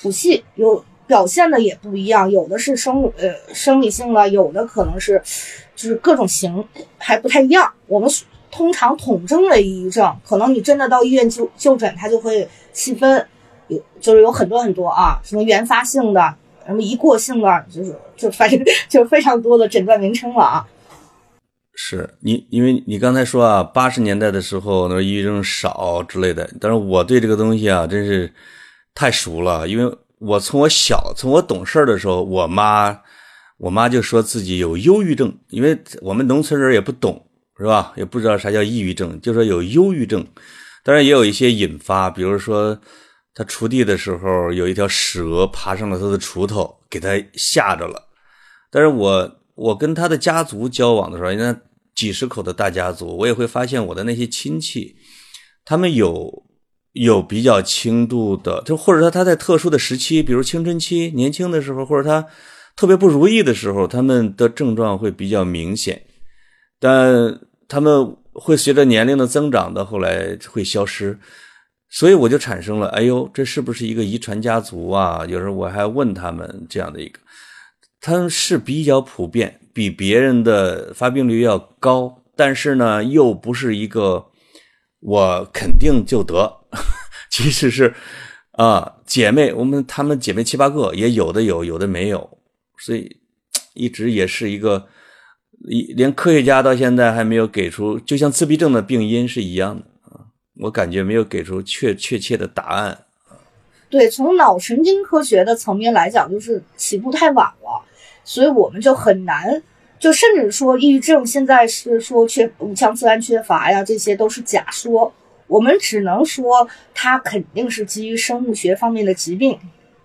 [0.00, 5.20] 谱系，有表现的也不一样，有的是生物呃生理性了，有的可能是
[5.76, 6.64] 就是各种型
[6.96, 7.70] 还不太一样。
[7.86, 8.08] 我们
[8.50, 13.26] 通常统称为抑郁症，可能你真的到医院就就诊，它就会细分，
[13.68, 16.34] 有就是有很多很多啊，什么原发性的，
[16.66, 20.66] 什么一过性的，就是就反正 就非常多的诊断名称了啊。
[21.74, 28.30] 是你，因为你刚才说啊，八十年代的时候，那抑郁症少之类的，但是我对这个东西啊，真是
[28.94, 33.00] 太熟了，因为我从我小，从我懂事的时候，我妈，
[33.56, 37.24] 我妈就说自己有忧郁症，因为我们农村人也不懂，
[37.60, 37.92] 是吧？
[37.94, 40.26] 也不知道啥叫抑郁症，就说有忧郁症，
[40.82, 42.80] 当然也有一些引发，比如说
[43.34, 48.08] 他锄地的时候，有一条蛇爬上了他的锄头，给他吓着了。
[48.70, 51.54] 但是我我跟他的家族交往的时候，那
[51.94, 54.96] 几十口的大家族，我也会发现我的那些亲戚，
[55.66, 56.44] 他们有
[56.92, 62.26] 有比较轻度的，就或者说他在特殊的时期，比如青春期、年轻的时候，或者他
[62.74, 66.02] 特别不如意的时候，他们的症状会比较明显，
[66.78, 67.38] 但
[67.70, 71.16] 他们会随着年龄的增长的后来会消失。
[71.92, 75.26] 所以我就产生了，哎呦，这是不是一个遗传家族啊？
[75.26, 77.18] 有时候我还问他们这样的一个，
[78.00, 84.24] 他是比较普遍，比别人的发病率要高，但是呢，又不是一个
[85.00, 86.60] 我肯定就得，
[87.28, 87.92] 其实是
[88.52, 92.38] 啊，姐妹，我们她们姐妹七八个，也有的有，有的没有，
[92.78, 93.16] 所以
[93.74, 94.86] 一直也是一个，
[95.60, 100.24] 连科学家到现在还没有给出，就像自闭症的病因是一样的啊，
[100.60, 102.98] 我感觉没有给出确确切的答案。
[103.90, 107.82] 对，从脑神经科学的层面来讲，就是起步太晚了，
[108.24, 109.62] 所以我们就很难，
[109.98, 115.12] 就甚至说抑郁症现在是说缺五羟色胺缺乏呀，这些都是假说。
[115.46, 119.58] 我们只能说它肯定是基于生物学方面的疾病，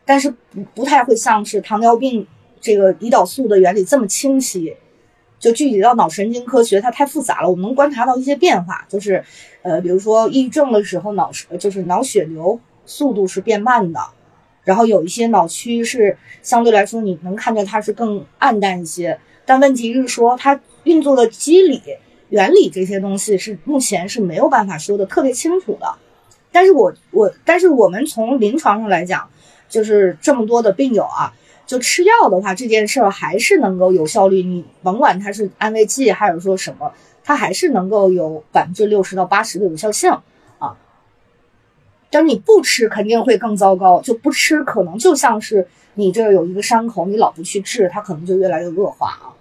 [0.03, 2.25] 但是不不太会像是糖尿病
[2.59, 4.75] 这个胰岛素的原理这么清晰。
[5.45, 7.49] 就具体到脑神经科学，它太复杂了。
[7.51, 9.23] 我们能观察到一些变化，就是
[9.61, 11.29] 呃，比如说抑郁症的时候，脑
[11.59, 12.59] 就是脑血流。
[12.87, 13.99] 速度是变慢的，
[14.63, 21.81] 然后有一些脑区是相对来说你能看见它是更暗淡一些，但问题是说它运作的机理、
[22.29, 25.95] 原理这些东西是目前是没有办法说的特别清楚的。
[26.51, 29.27] 但是我我但是我们从临床上来讲，
[29.67, 31.33] 就是这么多的病友啊，
[31.65, 34.43] 就吃药的话，这件事儿还是能够有效率。
[34.43, 36.91] 你甭管它是安慰剂还是说什么，
[37.23, 40.11] 它还是能够有百分之六十到八十的有效性
[40.59, 40.75] 啊。
[42.11, 49.33] 但你不吃肯定会更糟糕，就不吃可能就像是你这有一个伤口，你老不去治，它可能就越来越恶化啊。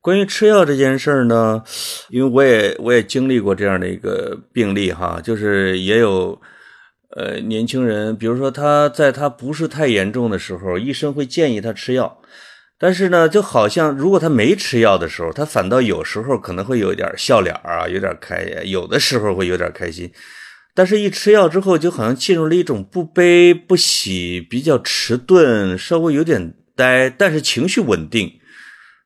[0.00, 1.62] 关于吃药这件事儿呢，
[2.10, 6.40] 因为我也我也经历过这样的一个病例哈，就是也有
[7.16, 12.20] 呃年轻人，比如说他在他不是太严重的时候，医生会建议他吃药，
[12.78, 20.12] 但是呢，就好像如果他没吃药的时候，他反倒有时候可能会有点笑脸啊，有点开，有的时候会有点开心。
[20.74, 28.40] 但是，一吃药之后，就好像进入了一种不悲不喜、比较迟钝、稍微有点呆，但是情绪稳定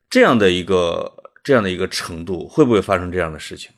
[0.08, 3.72] 这样的一个这样的一个程度，会不会发生这样的事情？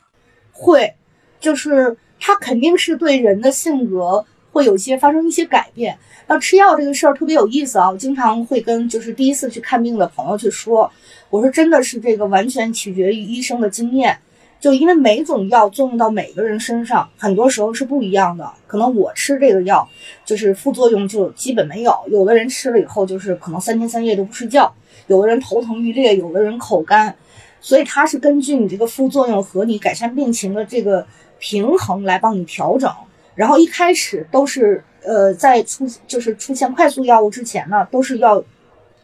[0.51, 0.93] 会，
[1.39, 5.97] 就是它肯定是对人的性格会有一些发生一些改变。
[6.27, 10.91] 那吃药这个事儿特别有意思啊，我经常会跟就是第一次去看病的朋友去说，
[11.29, 14.17] 我说真的是这个完全取决于医生的经验。
[14.59, 18.51] 就因为每种药作用到每个人身上，很多时候是不一样的。
[18.67, 19.87] 可能我吃这个药，
[20.25, 24.69] 就是副作用就基本没有；有的人吃了以后，就是可能三天三夜都不睡觉；
[25.07, 27.15] 有的人头疼欲裂，有的人口干。
[27.61, 31.07] 所以它是根据你这个副作用和你改善病情的这个
[31.39, 32.93] 平衡来帮你调整。
[33.35, 38.43] 然后一开始都是呃在出就是出现快速药物之前呢，都是要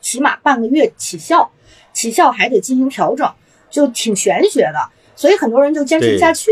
[0.02, 1.50] 起码半个月起效，
[1.94, 3.32] 起效还得进行调整，
[3.70, 6.52] 就挺玄学的，所以很多人就坚持不下去。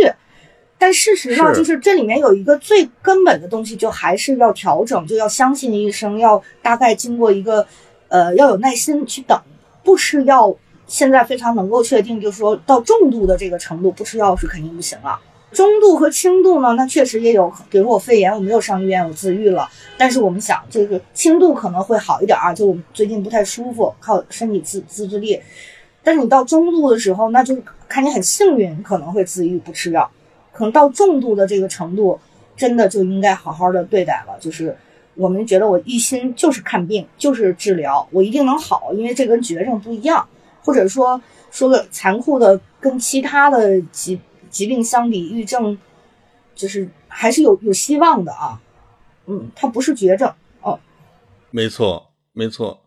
[0.78, 7.66] 但事实上，就是这里面有一个最根本的东西，就还是要调整，就要相信医生，要大概经过一个
[8.08, 9.40] 呃要有耐心去等，
[9.84, 10.54] 不吃药。
[10.86, 15.18] 现在非常能够确定，就是说到重度的这个程度，不吃药是肯定不行了。
[15.54, 19.70] 中度和轻度呢，那确实也有，比如我肺炎，我没有上医院，我自愈了。
[19.98, 25.40] 但是我们想，这个轻度可能会好一点啊，就我最近不太舒服，靠身体自自制力。
[26.04, 30.10] 但是你到中度的时候，那就看你很幸运，可能会自愈不吃药。
[30.52, 32.20] 可能到重度的这个程度，
[32.58, 34.38] 真的就应该好好的对待了。
[34.40, 34.76] 就是
[35.16, 40.28] 我们觉得我一心就是看病，就是治疗，我一定能好，因为这跟绝症不一样。
[40.66, 44.20] 或者说说个残酷的，跟其他的疾
[44.54, 45.78] 疾病相比，抑郁症
[46.56, 48.62] 就是还是有有希望的啊。
[49.26, 50.80] 嗯，它不是绝症哦。
[51.50, 52.86] 没错，没错。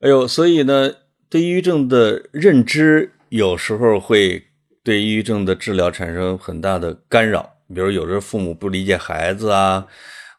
[0.00, 0.92] 哎呦，所以呢，
[1.28, 4.44] 对抑郁症的认知有时候会
[4.82, 7.48] 对抑郁症的治疗产生很大的干扰。
[7.74, 9.86] 比如有时候父母不理解孩子啊，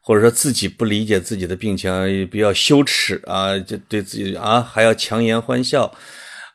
[0.01, 5.93] 或者说自己不理解自己的病情，比较羞耻啊，就对自己啊还要强颜欢笑。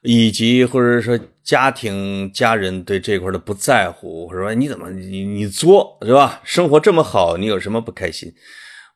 [0.03, 6.41] 以及或者说家庭家人对这块的不在乎，或者说你怎么你你作是吧？
[6.45, 8.33] 生活这么好，你有什么不开心？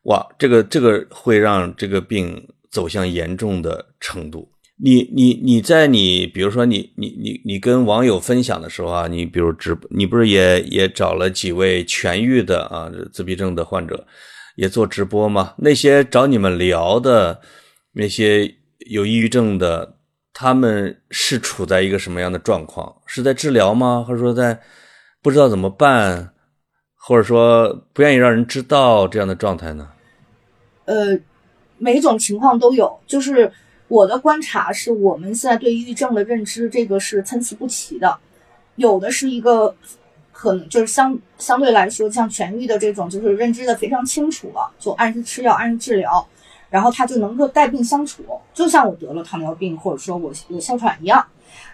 [0.03, 4.49] 哇，这个这个会让这个病走向严重的程度。
[4.77, 14.05] 你你你在你比如说你你你你跟网友分享的时候啊，你比如直你不是也也找了几位痊愈的啊自闭症的患者
[14.55, 15.53] 也做直播吗？
[15.57, 17.41] 那些找你们聊的
[17.93, 18.55] 那些
[18.89, 19.97] 有抑郁症的。
[20.33, 22.93] 他们是处在一个什么样的状况？
[23.05, 24.03] 是在治疗吗？
[24.07, 24.59] 或者说在
[25.21, 26.33] 不知道怎么办，
[26.97, 29.89] 或者说不愿意让人知道这样的状态呢？
[30.85, 31.17] 呃，
[31.77, 32.99] 每种情况都有。
[33.05, 33.51] 就是
[33.87, 38.17] 我的观察是，我们现在对抑郁症的认知，这个是参差不齐的。
[38.75, 39.75] 有的是一个
[40.31, 46.27] 可能就是相相对来说，像痊愈的这种，就是认知的非常清楚了，就按时吃药，按时治疗。
[46.73, 51.23] 然后他就能够带病相处，就像我得了糖尿病或者说我有哮喘一样。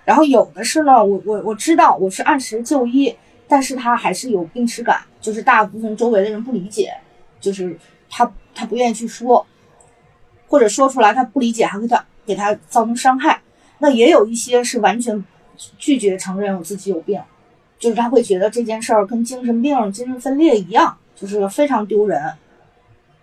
[0.03, 3.15] 然后有的是呢，我我我知道我是按时就医，
[3.47, 6.93] 但是他还是有病耻感，就是大部分周围的人不理解，
[7.39, 9.47] 就是他他不愿意去说，
[10.49, 13.41] 或者说出来他不理解，还会他给他造成伤害。
[13.77, 15.23] 那也有一些是完全
[15.77, 17.21] 拒绝承认我自己有病，
[17.77, 22.21] 就是他会觉得这件事儿跟精神病、精神分裂一样，就是非常丢人。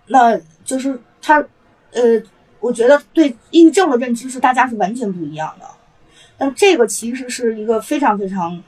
[0.07, 1.47] 那就是他。
[1.93, 2.23] 呃，
[2.61, 5.67] 我觉得对抑郁症的认知是大家是完全不一样的，
[6.37, 8.63] 但这个其实是一个非常非常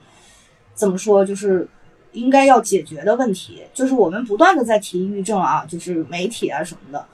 [0.75, 1.69] 怎么说，就是
[2.13, 3.63] 应该要解决的问题。
[3.75, 7.05] 就是我们不断的在提抑郁症啊，就是媒体啊什么的，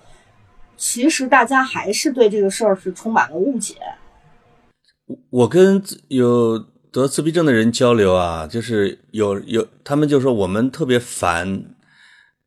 [0.77, 3.75] 其实大家还是对这个事儿是充满了误解。
[5.31, 6.59] 我跟有
[6.93, 11.65] 得自闭症的人交流啊，就是有有他们就说我们特别烦。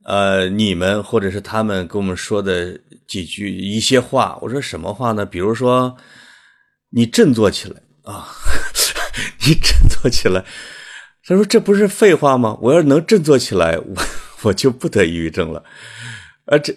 [0.08, 5.26] 呃，你们或者是他们跟我们说的几句一些话，我说什么话呢？
[5.26, 5.98] 比如说，
[6.92, 8.30] 你振作起来啊，
[9.46, 10.46] 你振作起来。
[11.26, 12.58] 他说这不是废话吗？
[12.62, 13.96] 我要是能振作起来，我
[14.44, 15.62] 我就不得抑郁症了。
[16.46, 16.72] 啊，这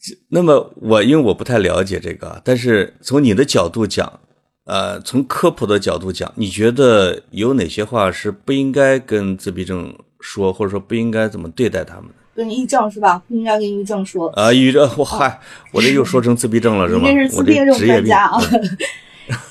[0.00, 4.20] 这，那么我因为我不太了解这个，但是从你的角度讲，
[4.66, 12.08] 呃，从科普的角度讲，你觉得有哪些话是不应该跟自闭症说，或者说不应该怎么对待他们？
[12.36, 13.22] 跟抑郁症是吧？
[13.26, 15.40] 不应该跟抑郁症说啊，抑郁症，我嗨，
[15.72, 17.02] 我这又说成自闭症了 是吗？
[17.06, 18.38] 这是自闭症专家啊。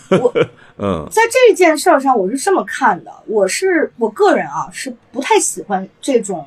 [0.21, 0.31] 我
[0.77, 3.11] 嗯，在这件事儿上，我是这么看的。
[3.25, 6.45] 我是我个人啊，是不太喜欢这种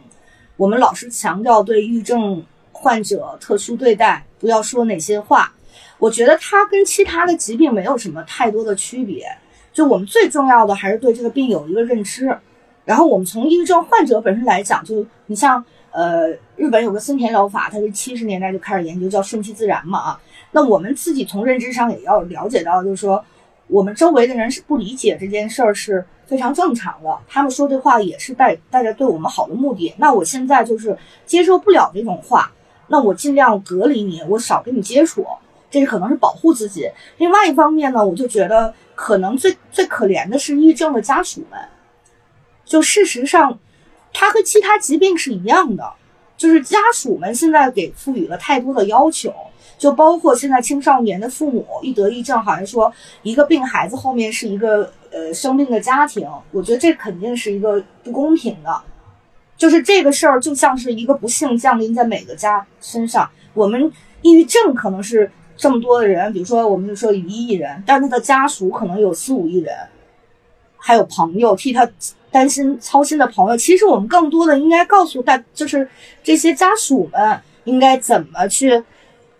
[0.56, 5.52] 我们老是强调对抑郁症患者特殊对待，不要说哪些话。
[5.98, 9.26] 我觉得它跟其他的疾病没有什么太多的区别。
[9.72, 12.38] 就我们最重要的还是对这个病有一个认知。
[12.84, 15.64] 然后我们从抑郁症患者本身来讲，就你像。
[15.98, 20.20] 呃，日本有个森田疗法，它是七十年代就开始研究，叫顺其自然嘛啊。
[20.52, 23.24] 那我们自己从认知上也要了解到，就是说，
[23.66, 29.92] 我们周围的人是不理解这件事儿是非常正常的，他们说这话也是带带着对我们好的目的。
[29.96, 30.96] 那我现在就是
[31.26, 32.52] 接受不了这种话，
[32.86, 35.26] 那我尽量隔离你，我少跟你接触，
[35.68, 36.88] 这是可能是保护自己。
[37.16, 41.58] 另外一方面呢，我就觉得可能最最可怜的是抑郁症的家属们，
[42.64, 43.58] 就事实上。
[44.20, 45.92] 它和其他疾病是一样的，
[46.36, 49.32] 就是家属们现在给赋予了太多的要求，
[49.78, 52.92] 就包括现在青少年的父母一得抑症，好像说
[53.22, 58.82] 一个病孩子后面是一个呃生病的家庭，我觉得这肯定是一个不公平的。
[59.56, 63.30] 就是这个事儿就像是一个不幸降临在每个家身上。
[63.54, 63.92] 我们
[64.22, 69.72] 抑郁症可能是这么多的人，比如说我们就说一亿人，但他的家属可能有四五亿人，
[70.76, 71.88] 还有朋友替他
[72.30, 73.56] 担心操心的朋友。
[73.56, 75.88] 其实我们更多的应该告诉大，就是
[76.22, 78.82] 这些家属们应该怎么去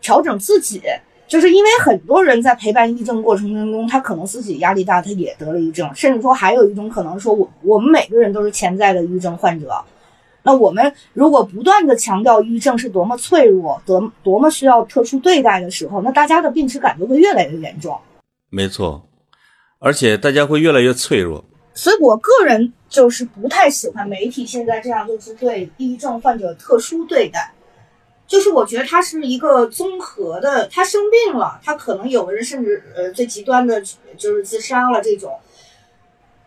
[0.01, 0.82] 调整自己。
[1.26, 9.70] 就是因为很多人在陪伴抑郁症过程当中，他可能自己压力大，他也得了抑郁症，甚至说还有一种可能说，我我们每个人都是潜在的抑郁症患者。
[10.43, 17.95] 那我们如果不断的强调抑郁症是多么脆弱、多多么需要特殊对待的时候，那大家的病耻感就会越来越严重。
[18.49, 19.07] 没错，
[19.80, 21.45] 而且大家会越来越脆弱。
[21.74, 27.53] 所以我个人就是不太喜欢媒体现在这样，就是对抑郁症患者特殊对待。
[28.26, 33.80] 就是我觉得他是一个综合的，他生病了，他可能有的人甚至呃最极端的
[34.18, 35.39] 就是自杀了这种，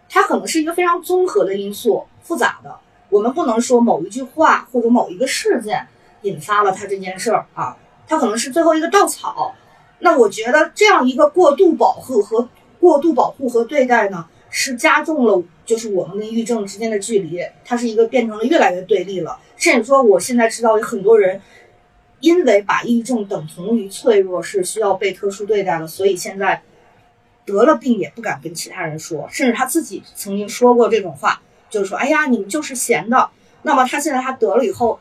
[0.07, 2.75] 他可能是一个非常综合的因素，复杂的。
[3.09, 5.87] 我们不能说某一句话或者某一个事件
[6.21, 7.75] 引发了他这件事儿啊，
[8.07, 9.55] 他可能是最后一个稻草。
[9.99, 12.47] 那我觉得这样一个过度保护和
[12.79, 19.39] 过度保护和对待呢，是加重了就是我们跟抑郁症之间的距离，它是一个变成了越来越对立了。
[19.57, 21.41] 甚至说我现在知道有很多人。
[22.21, 26.61] 因为把抑郁症等同于脆弱，是需要被特殊对待的，所以现在
[27.47, 33.27] 得了病也不敢跟其他人说，甚至他自己曾经说过这种话，就是说：“哎呀，你们就是闲的。”
[33.63, 34.99] 那么他现在他得了以后，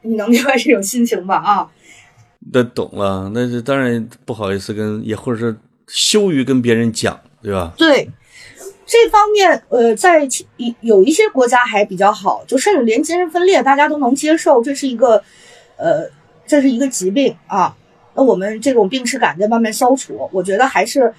[0.00, 1.36] 你能明白这种心情吧？
[1.36, 1.70] 啊，
[2.52, 5.56] 那懂了，那是当然不好意思跟，也或者是
[5.86, 7.72] 羞于跟别人讲，对吧？
[7.78, 8.10] 对，
[8.92, 10.28] 这方面，呃，在
[10.58, 15.22] 一有一些国家还比较好，就甚至连精神分裂大家都能接受，这是一个，
[15.76, 16.10] 呃。
[16.44, 17.74] 这是一个疾病啊，
[18.14, 20.28] 那我们这种病耻感在慢慢消除。
[20.32, 21.10] 我觉得还是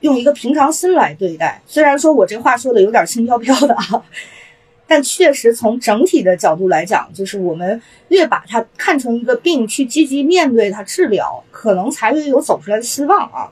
[0.00, 1.62] 用一个平常心来对待。
[1.66, 4.02] 虽然说我这话说的有点轻飘飘的啊，
[4.88, 13.48] 但确实从整体的角度来讲，就是我们越把它看成一个病，去积极面对它治疗，可能才会有走出来的希望啊。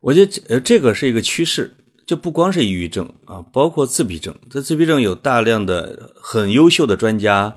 [0.00, 1.72] 我觉得呃，这个是一个趋势，
[2.08, 4.34] 就不光是抑郁症啊，包括自闭症。
[4.48, 7.54] 这自闭症有大量的很优秀的专家。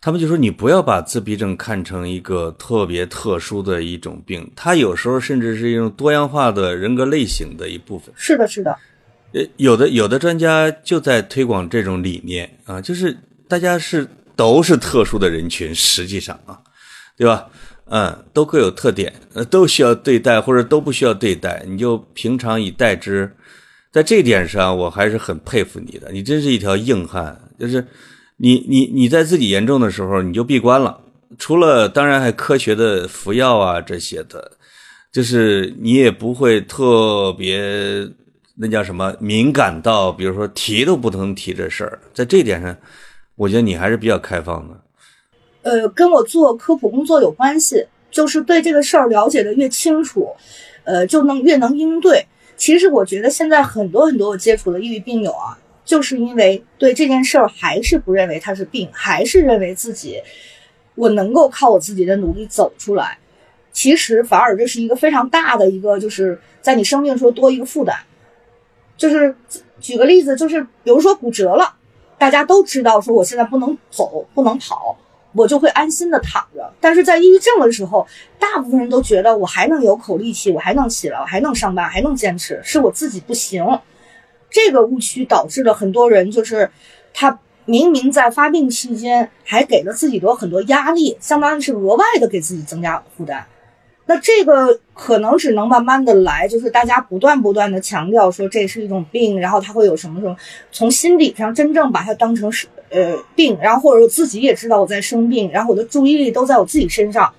[0.00, 8.74] 他们就说：“你不要把自闭症看成一个特别特殊的一种病，它有时候甚至是一种多样化的人格类型的一部分。”是的，是的。
[9.34, 13.14] 呃，有的有的专家就在推广这种理念啊，就是
[13.46, 16.58] 大家是都是特殊的人群，实际上啊，
[17.18, 17.50] 对吧？
[17.90, 23.30] 嗯，都各有特点，呃，都需要对待或者都不需要对待，你就平常以待之。
[23.92, 27.86] 在这点上，我还是很佩服你的，你真是一条硬汉，就是。
[28.42, 30.98] 你你你在自己严重的时候你就闭关了，
[31.36, 34.52] 除了当然还科学的服药啊这些的，
[35.12, 38.08] 就是你也不会特别
[38.54, 42.74] 那叫什么敏感到，比如说提都不能提这事儿，在这点上，
[43.36, 44.80] 我觉得你还是比较开放的。
[45.60, 50.26] 呃，跟我做科普工作有关系，就是对这个事儿了解的越清楚，
[50.84, 52.26] 呃，就能越能应对。
[52.60, 55.58] 其实我觉得现在很多很多我接触的抑郁病友啊。
[55.82, 60.22] 就是因为对这件事儿还是不认为它是病，还是认为自己
[60.94, 63.18] 我能够靠我自己的努力走出来。
[63.72, 67.96] 其实反而这是一个非常大的一个，就是在你生病的时候多一个负担。
[68.96, 69.34] 就是
[69.80, 71.74] 举个例子，就是比如说骨折了，
[72.18, 74.96] 大家都知道说我现在不能走，不能跑，
[75.32, 76.72] 我就会安心的躺着。
[76.80, 78.06] 但是在抑郁症的时候，
[78.38, 83.64] 大部分人都觉得我还能有口力气，我还能起来，我还能上班，还能坚持，是我自己不行。
[84.50, 86.70] 这个误区导致了很多人，就是
[87.14, 93.46] 他明明在发病期间还给了自己多很多压力，相当于是额外的给自己增加负担。
[94.06, 100.36] 那这个可能只能慢慢的来，就是大家不断不断的强调说这是一种病，然后他会有什么什么，
[100.72, 107.32] 从心理上真正把它当成是呃病，然后或者我自己也知道我在生病，然后我的注意力都在我自己身上，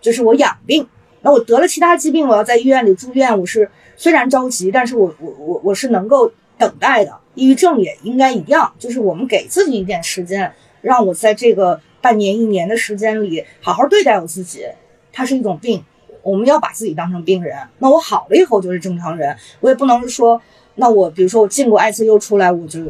[0.00, 0.86] 就是我养病。
[1.22, 6.30] 那我得了其他疾病，我要在医院里住院，我是虽然着急，但是我我我我是能够。
[6.58, 14.64] 等待的抑郁症也应该一样，就是我们给自己一点时间，让我在这个半年、一年的时间里好好对待我自己。
[15.12, 15.84] 它是一种病，
[16.20, 17.56] 我们要把自己当成病人。
[17.78, 20.42] 那我好了以后就是正常人，我也不能说，
[20.74, 22.80] 那我比如说我进过 ICU 出来，我就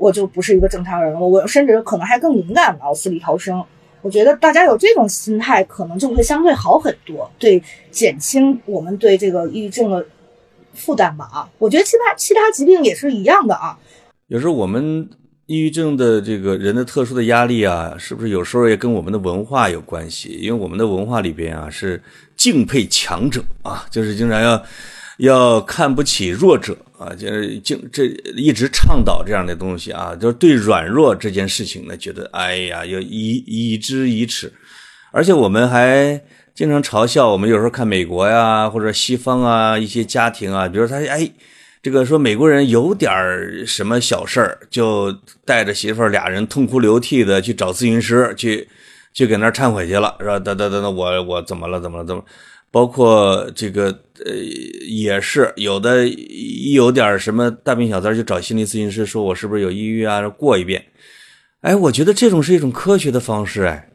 [0.00, 1.20] 我就不是一个正常人了。
[1.20, 3.62] 我甚至可能还更敏感了，死里逃生。
[4.02, 10.04] 我觉得大家有这种心态，可能就会相对好很多，对减轻我们对这个抑郁症的。
[10.72, 13.76] 负担吧啊，我觉得其他其他疾病也是一样的啊。
[14.28, 15.10] 有时候我们
[15.46, 20.38] 抑郁症的这个人的特殊的压力啊，是不是有时候也跟我们的文化有关系？
[20.40, 22.00] 因为我们的文化里边啊是
[22.36, 24.62] 敬佩强者啊，就是经常要
[25.20, 28.04] 要看不起弱者啊，就是就这
[28.36, 34.52] 一直倡导这样的东西啊，就是对软弱这件事情呢，觉得哎呀，要以以之以耻，
[35.12, 36.20] 而且我们还
[36.54, 41.30] 经常嘲笑我们有时候看美国呀或者西方啊一些家庭啊，比如他哎。
[41.82, 43.10] 这个说美国人有点
[43.66, 45.10] 什么小事儿，就
[45.46, 48.68] 带着媳妇儿俩人痛哭流涕的去找咨询师，去
[49.14, 50.38] 去给那忏悔去了，是吧？
[50.38, 51.80] 等等等等，我我怎么了？
[51.80, 52.04] 怎么了？
[52.04, 52.22] 怎么？
[52.70, 53.86] 包括这个
[54.24, 54.32] 呃，
[54.88, 60.28] 也是有的，一有点什么大病小灾就找心理咨询师，说我是不是有抑郁啊？
[60.28, 60.84] 过一遍。
[61.62, 63.90] 哎，我觉得这种是一种科学的方式，哎，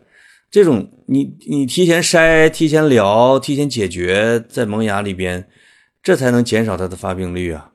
[0.52, 5.48] 这种你你提前筛、提前聊、提前解决，在萌芽里边，
[6.04, 7.72] 这才能减少它的发病率啊。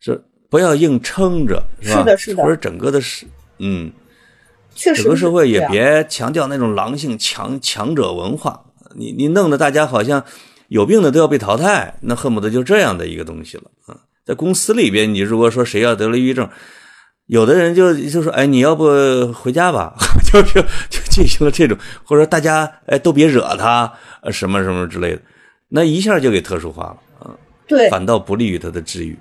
[0.00, 1.98] 是不要硬撑着，是吧？
[2.00, 2.42] 是的，是的。
[2.42, 3.26] 或者整个的是，
[3.58, 3.92] 嗯，
[4.74, 8.64] 确实，整个社会也别强调那种狼性强强者文化。
[8.94, 10.24] 你你弄得大家好像
[10.68, 13.96] 有病的都要被淘汰，那恨不得就这样的一个东西了啊！
[14.24, 16.48] 在公司里边，你如果说谁要得了抑郁症，
[17.26, 18.84] 有的人就就说：“哎，你要不
[19.32, 19.94] 回家吧？”
[20.30, 23.90] 就是就进行了这种，或者说大家哎都别惹他，
[24.30, 25.22] 什么什么之类的，
[25.68, 27.32] 那一下就给特殊化了啊！
[27.66, 29.18] 对，反倒不利于他的治愈。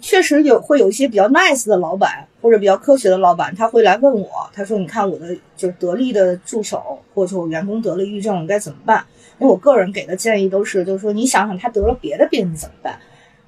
[0.00, 9.04] 确实有会有一些比较 nice 的老板或者比较科学的老板，他会来问我，他说：“你看我的就是得力的助手，或者说我员工得了抑郁症，该怎么办？”
[9.38, 12.98] 那我个人给的建议都是，就是说你想想他得了别的病你怎么办？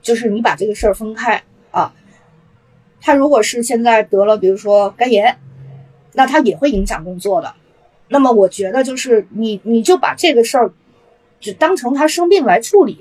[0.02, 1.94] 就是你把这个事儿分开啊。
[3.00, 5.36] 他如果是现在得了，比如说肝炎，
[6.12, 7.54] 那他也会影响工作的。
[8.08, 10.72] 那么我觉得就是你你就把这个事儿
[11.40, 12.98] 就当成他生病来处理。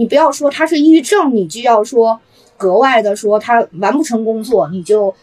[0.00, 2.18] 你不要说他是抑郁症，你就要说
[2.56, 5.14] 格外的说他完不成工作，你就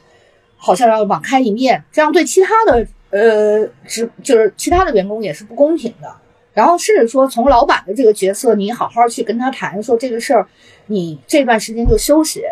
[0.55, 6.15] 好像要网开一面，这样对其他的呃职就是其他的员工也是不公平的。
[6.53, 10.47] 然后甚至说从老板的这个角色，你好好去跟他谈说这个事儿，
[10.85, 12.43] 你这段时间就休息，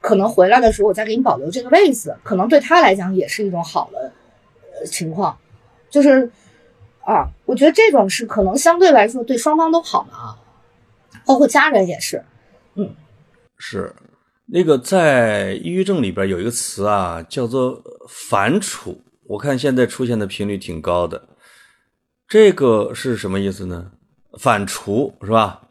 [0.00, 4.12] 可能回来的时候我再给你保留这个位子，可能对他来讲也是一种好的
[4.78, 5.36] 呃情况。
[5.90, 6.30] 就是
[7.00, 10.38] 啊，我觉得这种是可能相对来说对双方都好的啊。
[11.24, 12.22] 包括家人也是，
[12.74, 12.94] 嗯，
[13.58, 13.92] 是
[14.46, 18.96] 那个在抑郁症里边有一个词啊，叫做反刍。
[19.28, 21.28] 我看现在出现的频率挺高的，
[22.28, 23.90] 这个是什么意思呢？
[24.38, 25.62] 反刍是吧？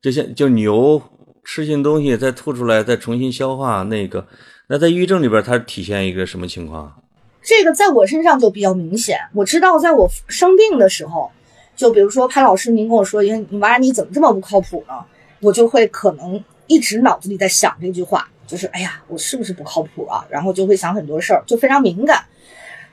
[0.00, 1.02] 就像就牛
[1.44, 4.26] 吃进东西再吐出来再重新消化那个，
[4.68, 7.02] 那在抑郁症里边它体现一个什么情况？
[7.42, 9.18] 这个在我身上就比较明显。
[9.34, 11.30] 我知道在我生病的时候。
[11.76, 14.94] 就比如说潘老师，您跟我说，因为你娃你怎么这么不靠谱呢？
[15.40, 20.24] 我就会可能一直脑子里在想这句话，就是哎呀，我是不是不靠谱啊？
[20.30, 22.24] 然后就会想很多事儿，就非常敏感。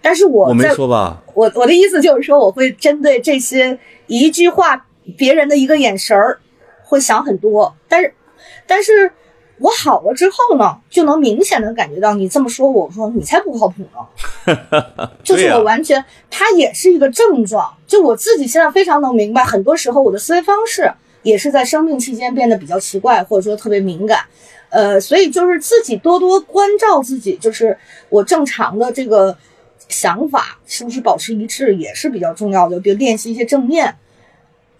[0.01, 1.21] 但是我我没说吧？
[1.33, 3.77] 我我的意思就是说，我会针对这些
[4.07, 4.85] 一句话，
[5.17, 6.39] 别人的一个眼神儿，
[6.83, 7.75] 会想很多。
[7.87, 8.13] 但是，
[8.65, 9.11] 但是。
[9.59, 15.09] 我好了之后呢，就能明显的感觉到你这么说，我说你才不靠谱呢。
[15.23, 17.73] 就是我完全，它也是一个症状。
[17.85, 20.89] 就我自己现在非常能明白，很多时候我的思维方式
[21.23, 24.21] 也是在生病期间变得比较奇怪，或者说特别敏感。
[24.69, 27.77] 呃，所以就是自己多多关照自己，就是
[28.09, 29.37] 我正常的这个
[29.89, 32.79] 想法是不是保持一致，也是比较重要的。
[32.79, 33.93] 比如练习一些正念。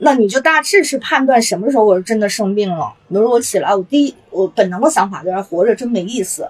[0.02, 2.94] 那你就大致是判断什么时候我是真的生病了。
[3.10, 6.50] 比如说我起来，我第一我本能的想法就是活着真没意思。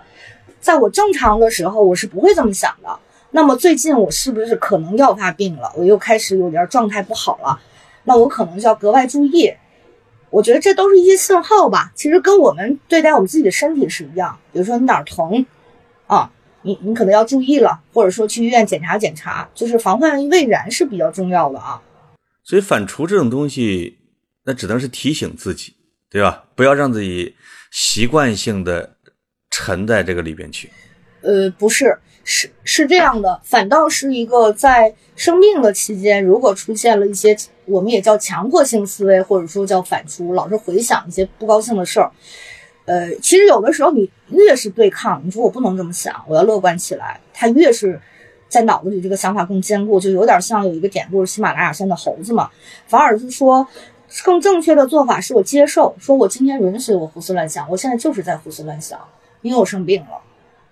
[0.59, 2.99] 在我正常的时候，我是不会这么想的。
[3.31, 5.71] 那么最近我是不是可能要发病了？
[5.75, 7.59] 我又开始有点状态不好了。
[8.03, 9.51] 那我可能就要格外注意。
[10.29, 11.91] 我觉得这都是一些信号吧。
[11.95, 14.37] 其实跟我们对待我们自己的身体是一样。
[14.53, 15.43] 比如说你哪儿疼
[16.05, 16.31] 啊，
[16.61, 21.81] 你你可能要注意了，或者说去医院检查检查，就是防患于未然是比较重要的啊。
[22.43, 23.99] 所以反刍这种东西，
[24.43, 25.75] 那只能是提醒自己，
[26.09, 26.45] 对吧？
[26.55, 27.35] 不要让自己
[27.71, 28.97] 习惯性的
[29.51, 30.69] 沉在这个里边去。
[31.21, 42.11] 呃，不是，是是这样的，反倒是一个在生病的期间，如果出现了一些我们也叫强迫性思维，或者说叫反刍，老是回想一些不高兴的事儿。
[42.85, 47.99] 呃，其实有的时候你越是对抗，你说我不能这么想，我要乐观起来，他越是。
[48.49, 52.49] 在脑子里，这个想法更坚固，就有点像有一个典故是喜马拉雅山的猴子嘛。
[52.87, 53.65] 反而是说，
[54.25, 58.99] 更正确的做法是我接受，说我今天允许我胡思乱想，我现在就是在胡思乱想，
[59.43, 60.19] 因为我生病了，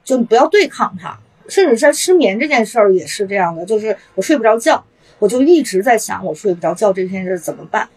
[0.03, 1.17] 就不要对抗它。
[1.47, 4.83] 甚至在失眠这件事儿也是这样的，就是我睡不着觉，
[5.19, 7.87] 我就一直在想我睡不着觉这件事怎么办。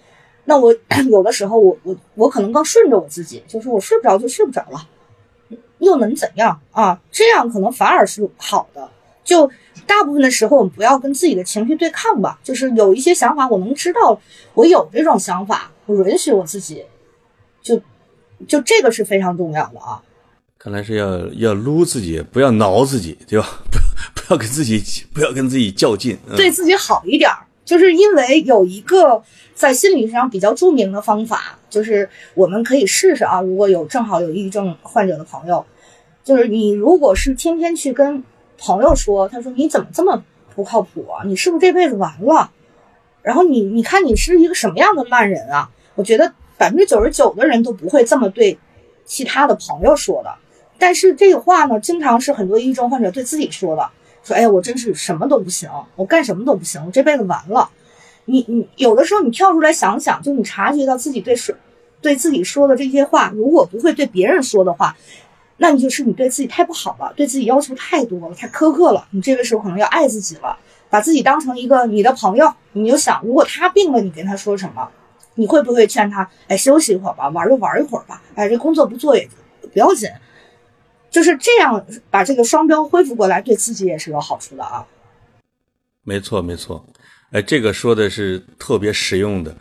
[0.44, 0.72] 那我
[1.10, 4.86] 有的时候，我我我可能更顺着我自己，就是我睡不着就睡不着了，
[5.78, 7.00] 又能怎样啊？
[7.10, 8.88] 这样可能反而是好的。
[9.24, 9.50] 就
[9.90, 12.38] 大部分的时候，我们不要跟自己的情绪对抗吧。
[12.44, 14.20] 就是有一些想法，我能知道
[14.54, 16.84] 我有这种想法，我允许我自己
[17.60, 17.80] 就
[18.46, 20.00] 就这个是非常重要的啊。
[20.56, 23.48] 看来是要要撸自己，不要挠自己，对吧？
[23.72, 23.78] 不
[24.14, 24.80] 不要跟自己
[25.12, 27.38] 不要跟自己较劲，嗯、对自己好一点儿。
[27.64, 29.20] 就是因为有一个
[29.54, 33.40] 在心理上比较著名的方法，就是我们可以试试啊。
[33.40, 35.64] 如果有正好有抑郁症患者的朋友，
[36.22, 38.22] 就是你如果是天天去跟
[38.60, 40.22] 朋友说，他说你怎么这么
[40.54, 41.24] 不靠谱啊？
[41.24, 42.50] 你是不是这辈子完了？
[43.22, 45.70] 然后你你看你是一个什么样的烂人啊？
[45.94, 48.58] 我觉得百分之九十九的人都不会这么对
[49.04, 50.34] 其他的朋友说的。
[50.78, 53.90] 但是这个话呢，经常是很多抑郁症患者对自己说的。
[54.22, 57.70] 说，哎呀，我真是什么都不行，我干什么都不行，我这辈子完了。
[58.26, 61.54] 你你有的时候你跳出来想想，就你察觉到自己对说
[62.00, 64.96] 对自己说的这些话，如果不会对别人说的话，
[65.62, 69.06] 那你就是你对自己太不好了，对自己要求太多了，太苛刻了。
[69.10, 70.58] 你这个时候可能要爱自己了，
[70.88, 74.88] 把自己当成一个你的朋友，你就想，如果他病了，你跟他说什么？
[75.34, 79.28] 你会不会劝他，哎，休息一会儿吧，玩就玩一会儿吧，哎，这工作不做也
[79.72, 80.08] 不要紧。
[81.10, 84.86] 就是这样，把这个双标恢复过来，对自己也是有好处的啊。
[86.04, 86.82] 没错，没错，
[87.32, 89.54] 哎，这个说的是特别实用的。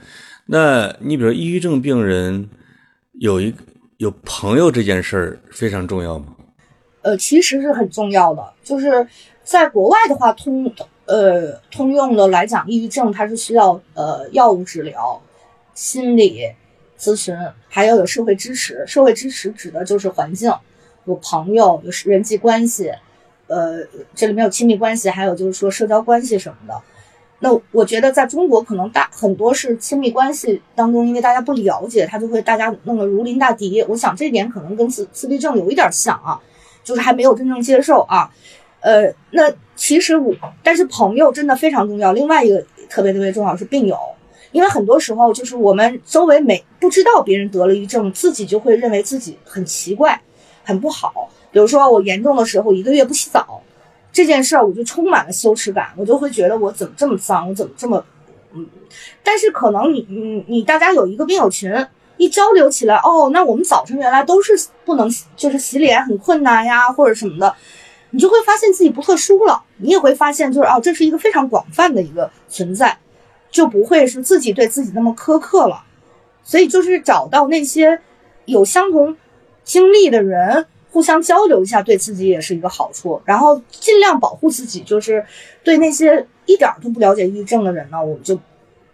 [0.45, 2.50] 那你比如抑郁症病人
[3.14, 3.54] 有一
[4.00, 6.34] 有朋友这件事儿非常重要吗？
[7.02, 8.54] 呃，其实是很重要的。
[8.64, 9.06] 就是
[9.43, 10.74] 在国外的话，通
[11.04, 15.22] 呃通用的来讲，抑郁症它是需要呃药物治疗、
[15.74, 16.45] 心理
[16.97, 17.36] 咨询，
[17.68, 18.86] 还要有社会支持。
[18.88, 20.50] 社会支持指的就是环境。
[21.04, 22.93] 有朋友，有人际关系，
[23.47, 23.86] 呃，
[24.16, 26.82] 这里面有亲密关系，还有就是说社交关系什么的。
[27.40, 33.82] 那我觉得在中国可能大很多是亲密关系当中，因为大家不了解，他就会大家弄得如临大敌。
[33.84, 36.40] 我想这点可能跟自自闭症有一点像啊，
[36.84, 38.30] 就是还没有真正接受啊。
[38.82, 40.34] 呃，那其实我，
[40.64, 42.14] 但是朋友真的非常重要。
[42.14, 43.98] 另外一个特别特别重要是病友，
[44.52, 50.22] 因为很多时候就是我们周围没不知道别人得了抑郁症，自己就会认为自己很奇怪。
[50.62, 53.60] 很不好，比如说我严重的时候一个月不洗澡，
[54.12, 58.03] 这件事儿我就充满了羞耻感，我就会觉得我怎么这么脏，我怎么这么，
[58.53, 58.68] 嗯。
[59.24, 61.72] 但是可能你你你大家有一个病友群，
[62.18, 64.53] 一交流起来，哦，那我们早晨原来都是
[64.84, 67.55] 不能就是洗脸很困难呀，或者什么的，
[68.10, 69.64] 你就会发现自己不特殊了。
[69.78, 72.97] 你也会发现就是哦，这是一个非常广泛的一个存在，
[73.51, 75.84] 就不会是自己对自己那么苛刻了。
[76.43, 78.01] 所以就是找到那些
[78.45, 79.16] 有相同。
[79.62, 83.22] 经历的人互相交流一下，对自己也是一个好处。
[83.26, 85.24] 然后尽量保护自己，就是
[85.64, 88.40] 对那些一点都不了解抑郁症的人呢，我们就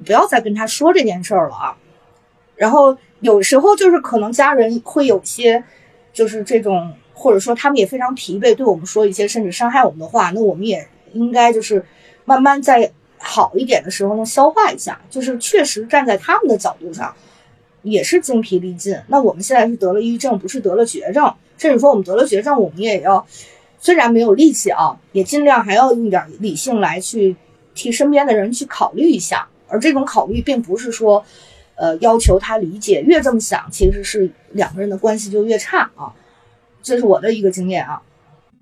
[0.06, 1.78] 不要再跟他说这件事儿了啊。
[2.56, 5.64] 然后有时候就是可能家人会有些，
[6.14, 11.84] 就是这种，或者说他们也非常疲惫，对我们说一些甚至伤害我们的话，那我们也应该就是
[12.26, 17.16] 慢慢在好一点的时候能消化一下，就是确实站在他们的角度上。
[17.88, 18.98] 也是精疲力尽。
[19.10, 21.32] 那我们现在是得了抑郁症，不是得了绝症。
[21.66, 23.26] 甚至说我们得了绝症，我们也要，
[23.80, 27.36] 虽然没有力气啊，也尽量还要用点理性来去
[27.74, 29.48] 替身边的人去考虑一下。
[29.68, 31.26] 而这种考虑，并不是说，
[31.74, 33.02] 呃，要求他理解。
[33.02, 36.14] 越这么想，其实是两个人的关系就越差啊。
[36.84, 38.00] 这是我的一个经验啊。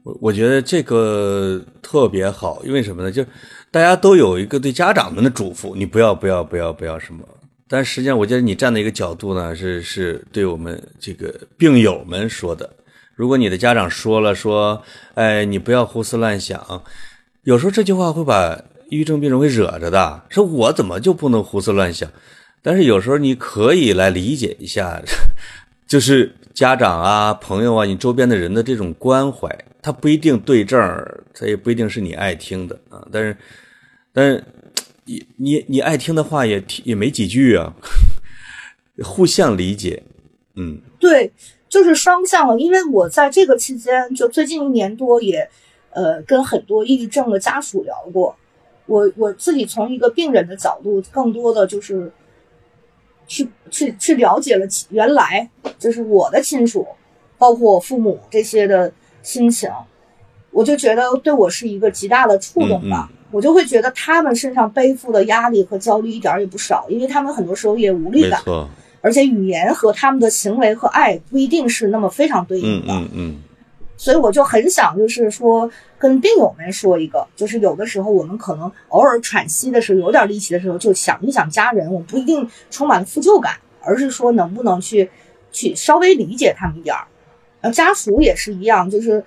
[0.05, 3.11] 我我觉得这个特别好，因为什么呢？
[3.11, 3.21] 就
[3.69, 7.27] 大家都有一个对家长们的嘱咐，你不要不要不要不要什么。
[7.67, 12.69] 但实际上，我觉得你站的一个角度呢，是是对我们这个病友们说的。
[13.15, 14.83] 如果你的家长说了说，
[15.13, 16.83] 哎，你不要胡思乱想，
[17.43, 20.23] 有时候这句话会把抑郁症病人会惹着的。
[20.29, 22.09] 说我怎么就不能胡思乱想？
[22.61, 25.01] 但是有时候你可以来理解一下，
[25.87, 29.49] 就是家长啊、朋友啊、你周边的人的这种关怀，
[29.81, 30.79] 他不一定对症，
[31.33, 33.07] 他也不一定是你爱听的啊。
[33.11, 33.37] 但是，
[34.13, 34.43] 但是。
[35.05, 37.73] 你你你爱听的话也也没几句啊，
[39.03, 40.01] 互相理解，
[40.55, 41.29] 嗯，对，
[41.73, 42.59] 就是双向的。
[42.59, 45.49] 因为我在这个期间，就最近一年多，也
[45.89, 48.35] 呃跟很多抑郁症的家属聊过。
[48.85, 52.11] 我我自己从一个病人的角度，更多的就是
[53.25, 55.49] 去去去了解了原来
[55.79, 56.85] 就是我的亲属，
[57.39, 58.93] 包括我父母这些的
[59.23, 59.67] 心情，
[60.51, 63.09] 我就觉得对我是一个极大的触动吧。
[63.31, 68.39] 我就会觉得他们身上背负的压力和焦虑一点也不少，因为他们很多时候也无力感，
[69.03, 72.93] 而且语言和他们的行为和爱不一定是那么非常对应的。
[72.93, 73.41] 嗯嗯嗯。
[73.97, 85.09] 所以我就很想，就是说跟病友们说一个，就是有的时候我们可能偶尔喘息的时候，有点力气的时候，就想一想家人，我不一定充满了负疚感，而是说能不能去
[85.51, 87.05] 去稍微理解他们一点儿。
[87.59, 89.23] 呃，家属也是一样，就是。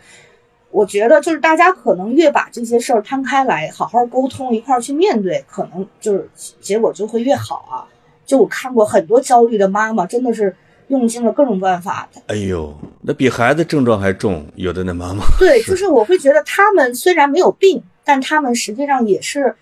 [0.72, 6.28] 我觉得就是大家可能越把这些事儿摊开来，好好沟通，一块儿去面对，可能就是
[6.60, 7.88] 结果就会越好啊。
[8.26, 10.54] 就我看过很多焦虑的妈妈，真的是
[10.88, 12.08] 用尽了各种办法。
[12.26, 15.24] 哎呦，那比孩子症状还重，有的那妈妈。
[15.38, 19.54] 对， 就是我会觉得他们虽然没有病，但他们实际上也是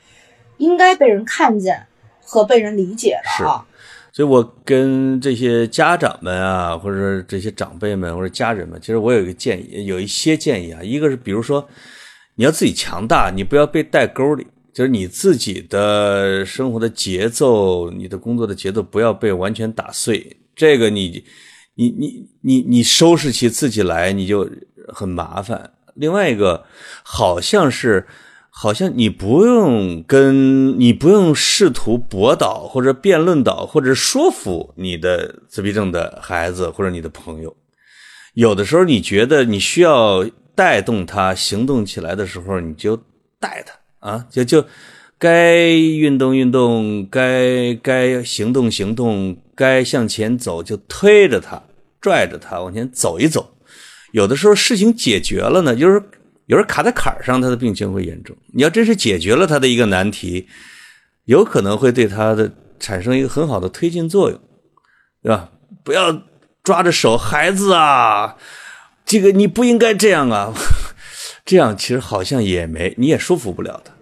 [0.56, 1.86] 应该被人看见
[2.22, 3.64] 和被人理解的啊。
[4.12, 10.80] 所以我跟这些家长们啊，或者这些长辈们或者家人们，其实我有一个建议，有一些建议啊。
[10.80, 11.66] 一个是，比如说
[12.36, 20.37] 你要自己强大，你不要被带沟里，就是你自己的生活的节奏、你的工作的节奏不要被完全打碎。
[20.57, 21.25] 这个你，
[21.75, 24.51] 你你你你收拾起自己来，你就
[24.89, 25.72] 很麻烦。
[25.95, 26.66] 另外一个，
[27.03, 28.07] 好像是。
[28.57, 37.57] 好像你不用跟你不用试图驳倒或者辩论倒或者说服你的自闭症的孩子或者你的朋友，
[38.35, 42.97] 有的时候你觉得你需要带动他行动起来的时候，你就
[43.41, 44.64] 带他啊，就就
[45.18, 51.62] 该运动运动，该该行动行动，该向前走就推着他，
[52.00, 53.57] 拽着他往前走一走。
[54.12, 56.02] 有的时候事情解决了呢，就是。
[56.46, 58.36] 有人卡在坎儿上，他的病情会严重。
[58.52, 60.46] 你要真是解决了他的一个难题，
[61.24, 64.38] 有可能会对他的产生一个很好的推进作用，
[65.22, 65.48] 对吧？
[65.82, 66.22] 不要
[66.62, 68.36] 抓着手，孩子啊，
[69.07, 70.52] 这个你不应该这样啊，
[71.45, 73.92] 这样其实好像也没，你也说服不了他。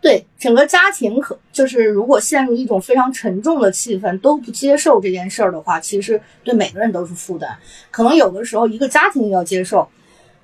[0.00, 7.54] 对整个家庭，可就是如果陷入一种非常沉重的气氛，都不接受这件事儿的话，其实对每个人都是负担。
[7.90, 9.86] 可能有的时候一个家庭要接受。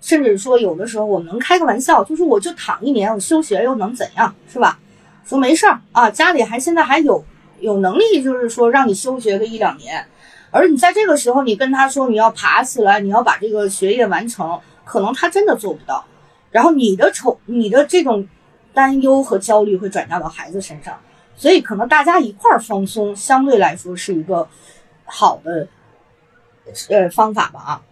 [0.03, 4.79] 甚至说，有的时候我们能开个玩笑，就是我就躺一年，我休学又能怎样，是吧？
[5.25, 7.25] 说没事儿啊，家里还现在还有
[7.61, 10.07] 有能力，就是说让你休学个一两年。
[10.51, 16.05] 而你在这个时候，你跟他说你要爬起来，你要把这个学业完成，可能他真的做不到。
[16.57, 18.27] 然后你的愁，你的这种
[18.73, 20.99] 担忧和焦虑会转嫁到孩子身上，
[21.37, 24.49] 所以可能大家一块儿放松，相对来说是一个
[25.05, 25.69] 好的
[26.89, 27.83] 呃方法吧啊。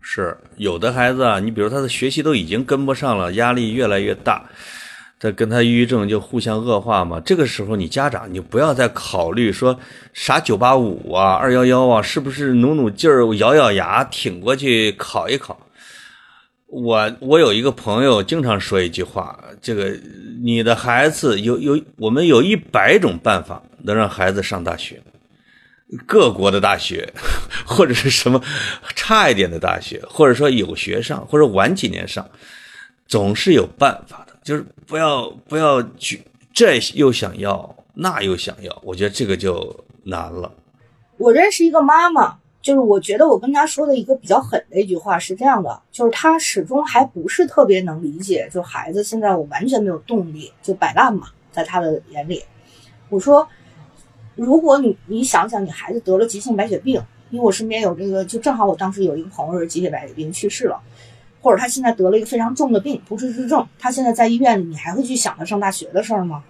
[0.00, 4.46] 是有的孩子啊，你比如他的学习都已经跟不上了，压力越来越大，
[5.18, 7.20] 他跟他抑郁症就互相恶化嘛。
[7.20, 9.78] 这个时候，你家长你不要再考虑说
[10.14, 15.60] 啥九八五啊、二幺幺啊，是不是努努劲儿、咬咬牙挺过去考一考？
[16.70, 19.98] 我我有一个朋友经常说一句话：这个
[20.42, 25.02] 你的孩子有有，我们有一百种办法能让孩子上大学。
[26.06, 27.12] 各国的大学，
[27.66, 28.40] 或者是什么
[28.94, 32.24] 差一点的大学，或者说有学上，或者晚几年上，
[33.08, 34.38] 总是有办法的。
[34.44, 36.22] 就是不要不要去
[36.54, 40.52] 这又想要那又想要，我觉得这个就难了。
[41.18, 52.42] 我认识一个妈妈，就是我觉得我跟他说的一个比较狠的一句话是这样的，就是他始终还不是特别能理解，就孩子现在我完全没有动力，就摆烂嘛，在他的眼里，
[53.08, 53.48] 我说。
[54.36, 60.80] 如果你你想想，你孩子得了急性白血病，因为我身边有这个，就正好我当时有一个朋友是急性白血病去世了，
[61.42, 66.42] 或者他现在得了一个非常重的病，不治之症，他现在在医院里，你还会去想他上大学的事儿吗？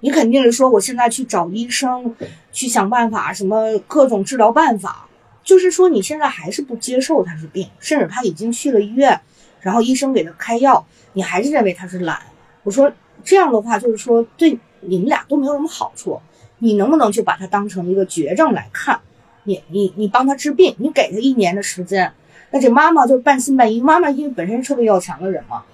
[0.00, 2.14] 你肯定是说我现在去找医生，
[2.50, 5.06] 去想办法，什么各种治疗办法，
[5.44, 9.20] 就是说你现在还是不接受他是病，甚至他已经去了医院，
[9.60, 12.20] 然后医生给他开药，你还是认为他是懒。
[12.62, 12.92] 我说
[13.24, 16.20] 这样的话，就是说对你们俩都没有什么好处。
[16.58, 19.00] 你能不能就把他当成一个绝症来看？
[19.42, 22.12] 你你你帮他治病，你给他一年的时间，
[22.52, 23.80] 那这妈妈就半信半疑。
[23.80, 25.64] 妈妈因为本身是个要强的人嘛，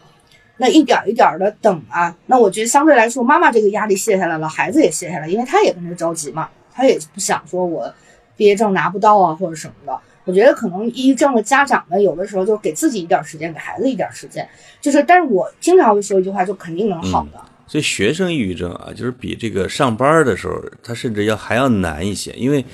[0.57, 7.93] 那一点一点的等啊，那我觉得相对来说，妈妈这个压力卸下来了，孩子也卸下来，因为他也跟着着急嘛，他也不想说我
[8.39, 10.01] 毕业证拿不到啊或者什么的。
[10.25, 14.47] 我觉得可能抑郁症的家长呢，有的时候就给自己一点时间，给孩子一点时间，
[14.81, 17.41] 就是，但是我经常会说一句话，就肯定能好的。
[17.67, 22.65] 所以学生抑郁症啊，就是比这个上班的时候，他甚至要还要难一些，因为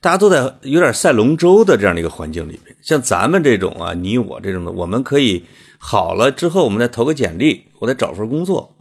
[0.00, 2.76] 大家都在有点赛龙舟的这样的一个环境里面。
[2.82, 5.44] 像咱们这种啊，你我这种的，我们可以
[5.78, 8.74] 好了之后，我们再投个简历，我再找份工作。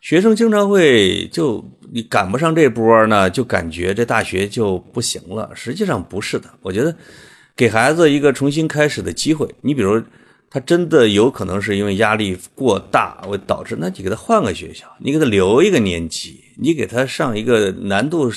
[0.00, 5.50] 学生经常会就你赶不上这波呢，就感觉这大学就不行了。
[5.54, 6.94] 实际上不是的，我觉得
[7.56, 9.48] 给孩子一个重新开始的机会。
[9.60, 10.02] 你比如。
[10.50, 18.30] 他真的有可能是因为压力过大会导致，那你给他换个学校，你给他留一个年级，你给他上一个难度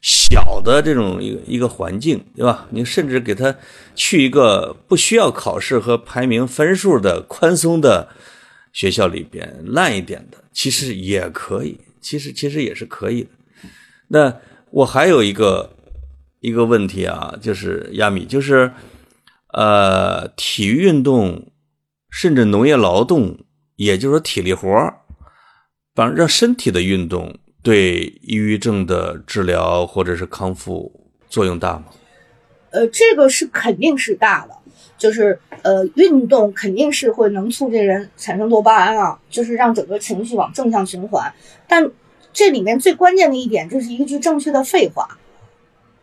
[0.00, 2.66] 小的这种一个一个环境，对吧？
[2.70, 3.54] 你甚至给他
[3.94, 8.08] 去一个不需要考试和排名分数的宽松的
[8.72, 13.30] 学校里边，烂一点的其实也可以，其实其实也是可以的。
[14.08, 14.40] 那
[14.70, 15.70] 我还有一个
[16.40, 18.72] 一个问题啊，就是亚米，就是。
[19.54, 21.50] 呃，体育运动，
[22.10, 23.38] 甚至农业劳动，
[23.76, 24.94] 也就是说体力活儿，
[25.94, 31.86] 让让身体的运动对抑郁症的治疗或者是康复作用大吗？
[32.72, 34.54] 呃，这个是肯定是大的，
[34.98, 41.32] 就是呃，运动肯定是会能促进人产生多巴胺啊，就是让整个情绪往正向循环。
[41.66, 41.90] 但
[42.32, 45.16] 这里面最关键的一点，这是一句正确的废话，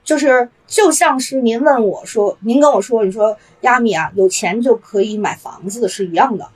[0.03, 6.47] 就是就像是您问我说，您跟我说，你说亚米啊，有钱就可以买房子是一样的，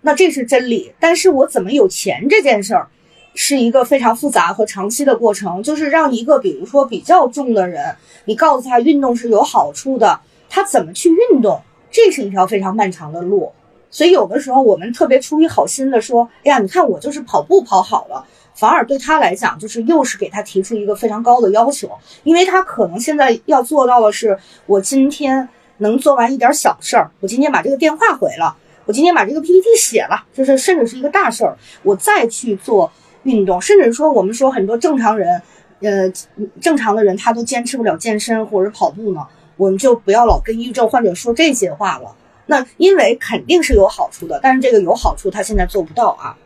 [0.00, 0.92] 那这是真理。
[0.98, 2.88] 但是我怎么有钱这件事儿？
[3.32, 7.94] 是一个非常复杂和长期的过程，就是让一个比如说比较重的人，
[8.24, 10.18] 你告诉他运动是有好处的，
[10.50, 13.50] 他怎么去运动，这是一条非常漫长的路。
[13.90, 18.22] 所以有的时候我们特别出于好心的说，哎呀，你看我就是跑步跑好了，
[18.54, 21.90] 反而对他来讲就是又是给他提出一个非常高的要求，
[22.24, 25.48] 因为他可能现在要做到的是，我今天
[25.78, 32.92] 能做完一点小事儿，我今天把这个电话回了，我今天把这个 PPT 写了，就是甚至是一个大事儿，我再去做。
[33.24, 35.42] 运动，甚至说我们说很多正常人，
[35.82, 36.10] 呃，
[36.58, 39.20] 正常的人他都坚持不了健身或者跑步呢，
[39.60, 42.16] 我们就不要老跟抑郁症患者说这些话了。
[42.46, 46.36] 那因为肯定是有好处的，但是这个有好处他现在做不到啊。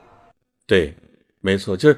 [0.66, 0.92] 对，
[1.40, 1.96] 没错，就是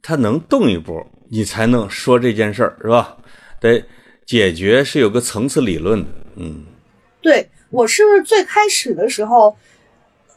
[0.00, 3.16] 他能动一步，你才能说这件事儿，是吧？
[3.60, 3.84] 得
[4.24, 6.64] 解决是有个层次理论的，嗯。
[7.20, 9.56] 对我是最开始的时候。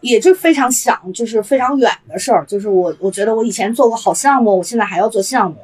[0.01, 2.45] 也就非常想，就是非常远的事儿。
[2.45, 5.57] 就是我，我觉得我以前做过好项目，我现在还要做项目。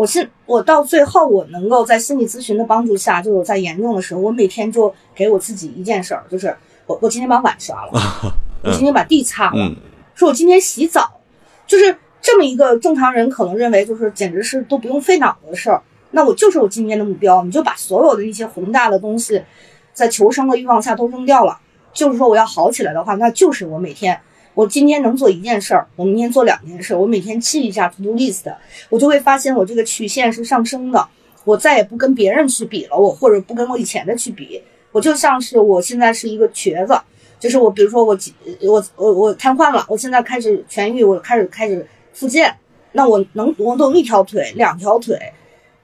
[0.00, 7.92] 我是我到最后，我能够在心理咨询的帮助下，就是我在严重的时候，我每天就给我自己一件事儿，就是我我今天把碗刷了，
[8.64, 9.70] 我今天把地擦了，
[10.14, 11.20] 说我今天洗澡，
[11.66, 15.82] 就是这么一个正常人可能认为就是简直是都不用费脑子的事儿。
[16.12, 19.42] 那我就是我今天的目标，你就把所有的一些宏大的东西，
[19.92, 21.58] 在求生的欲望下都扔掉了。
[21.92, 24.18] 就是说，我要好起来的话，那就是我每天，
[24.60, 28.44] 我今天能做一件事儿，我明天做两件事，我每天记一下 to do list，
[28.90, 31.08] 我就会发现我这个曲线是上升的。
[31.46, 36.94] 我再也不跟别人去比了，我或者不跟我以前的去比，我就像是我现在是一个瘸子，
[37.38, 38.14] 就是我，比如说我
[38.60, 42.54] 我我我瘫痪了，我现在开始痊愈，我开始开始复健，
[42.92, 45.18] 那我能我动一条腿，两条腿，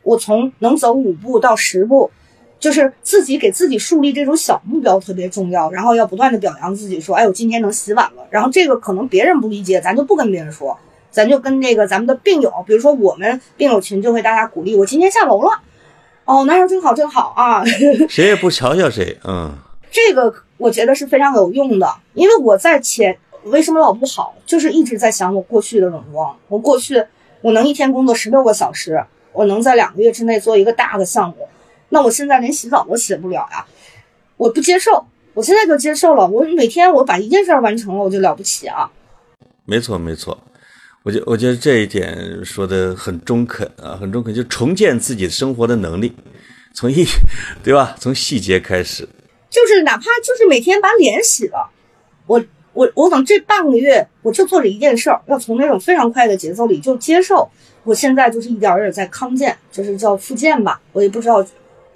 [0.03, 2.11] 我从能走五步到十步。
[2.59, 8.27] 就是自己给自己树立这种小目标特别重要，然后要不断的表扬自己，说，哎，我今天能洗碗了。
[8.31, 10.77] 然后这个可能别人不理解，咱就不跟别人说，
[11.11, 15.51] 咱就跟这个咱们的病友，比如说我们病友群就会大家鼓励，我今天下楼了，
[16.25, 17.63] 哦，那样真好真好啊，
[18.09, 19.53] 谁也不嘲笑谁，嗯，
[19.91, 27.05] 这个我觉得是非常有用的，因为我在前为什么老不好，就是一直在想我过去的荣光，我过去
[27.43, 31.49] 我能一天工作十六个小时，我能在两个月之内做一个大的项目。
[31.89, 33.65] 那我现在连洗澡都洗不了呀，
[34.37, 36.27] 我不接受，我现在就接受了。
[36.27, 38.91] 我每天我把一件事完成了，我就了不起啊。
[39.65, 40.37] 没错没错，
[41.05, 46.13] 我觉我觉得这一点说的很中肯啊，很中肯，就重建自己生活的能力，
[46.75, 47.07] 从一
[47.63, 47.97] 对吧？
[47.99, 49.09] 从细节开始，
[49.49, 51.71] 就是哪怕就是每天把脸洗了，
[52.27, 57.49] 我我我等这半个月我就做这一件事儿，要从那种非常快的节奏里就接受。
[57.85, 61.47] 我现在就是一点儿点儿在康健，就是叫复健吧，我也不知道。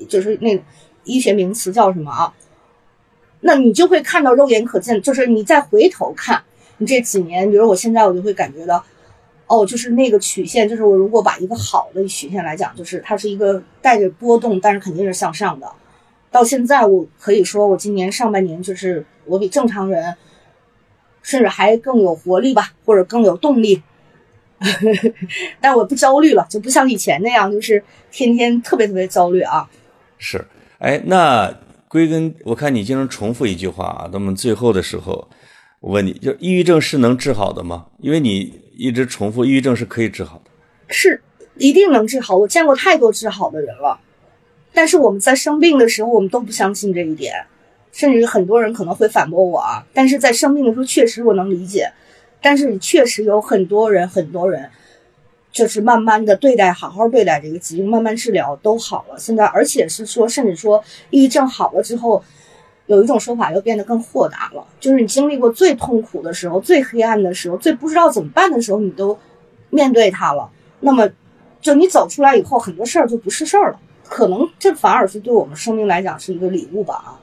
[0.07, 0.63] 就是那
[1.05, 2.35] 医学名词叫什么啊？
[3.41, 6.43] 那你就会看到肉眼可见，就是你再回头看
[6.77, 8.85] 你这几年，比如我现在，我就会感觉到，
[9.47, 15.67] 哦，就是那个曲线，就是我如果把一个好的曲线来讲，就是它是一个带着波动，但是肯定是向上的。
[16.31, 20.15] 到现在，我可以说我今年上半年就是我比正常人，
[21.23, 23.83] 甚至还更有活力吧，或者更有动力。
[25.63, 29.67] 但我不焦虑了，就不像以前那样，就是天天特别特别焦虑啊。
[30.23, 30.45] 是，
[30.79, 31.53] 哎，那
[31.89, 34.11] 归根，我看你经常重复一句话啊。
[34.13, 35.27] 那么最后的时候，
[35.81, 37.87] 我问你，就抑郁症是能治好的吗？
[38.01, 40.51] 因为你一直重复，抑郁症是可以治好的，
[40.89, 41.23] 是
[41.57, 42.37] 一定能治好。
[42.37, 43.99] 我见过太多治好的人了，
[44.75, 47.35] 但是我们在生病的时候，我们都不相信这一点，
[47.91, 49.87] 甚至很多人可能会反驳我啊。
[49.95, 51.91] 但是在生病的时候，确实我能理解，
[52.43, 54.71] 但是确实有很多人，很多人。
[55.53, 59.19] 就是慢慢的对待，好好对待这个疾病，慢慢治疗都好了。
[59.19, 62.23] 现在，而且是说，甚至说，抑郁症好了之后，
[62.87, 64.65] 有一种说法又变得更豁达了。
[64.79, 69.19] 就是你经历过最痛苦的时候、最黑暗的时候、最不知道怎么办的时候，你都
[69.71, 70.51] 面对它了。
[70.81, 71.09] 那么，
[71.61, 73.81] 就你走出来以后，很多事儿就不是事儿了。
[74.09, 76.95] 可能这反而是对我们生命来讲是一个礼物吧？
[76.95, 77.20] 啊。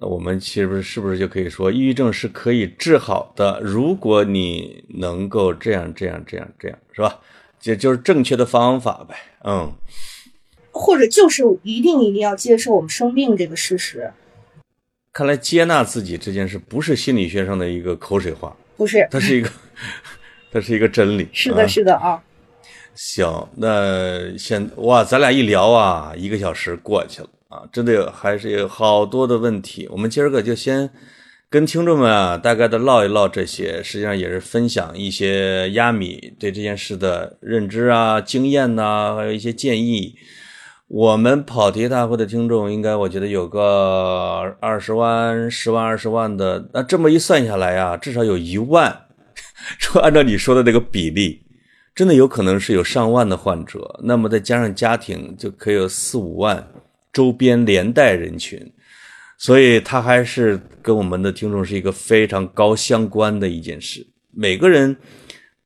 [0.00, 3.60] 那我们其实是不是就可以说，抑郁症是可以治好的？
[3.62, 7.18] 如果你能够这样、这样、这样、这样，是吧？
[7.60, 9.16] 这就是正确的方法呗。
[9.44, 9.72] 嗯，
[10.70, 14.12] 或者就是一定一定要接受我们生病这个事实。
[15.12, 19.50] 看来接纳自己这件事不是心理学上的一个口水话，不是，它是一个，
[20.52, 21.28] 它是一个真理。
[21.32, 22.22] 是的，是的啊。
[22.94, 27.28] 行，那现哇，咱俩一聊啊，一个小时过去了。
[27.48, 29.88] 啊，真的有还是有好多的问题。
[29.90, 30.90] 我们今儿个就先
[31.48, 40.14] 跟听众们啊，大概的唠一唠这些，实际上也是分享一些亚米对这件事的认知啊、经验呐、还有一些建议。
[40.88, 49.06] 我们跑题大会的听众，应该我觉得有个二十万、十万、二十万的，那这么一算下来啊，至少有一万。
[49.78, 51.42] 说按照你说的那个比例，
[51.94, 56.66] 真的有可能是有上万的患者，那么再加上家庭，就可以有四五万
[57.12, 58.72] 周边连带人群，
[59.36, 64.06] 所以它还是跟我们的听众是一个非常高相关的一件事。
[64.30, 64.96] 每个人，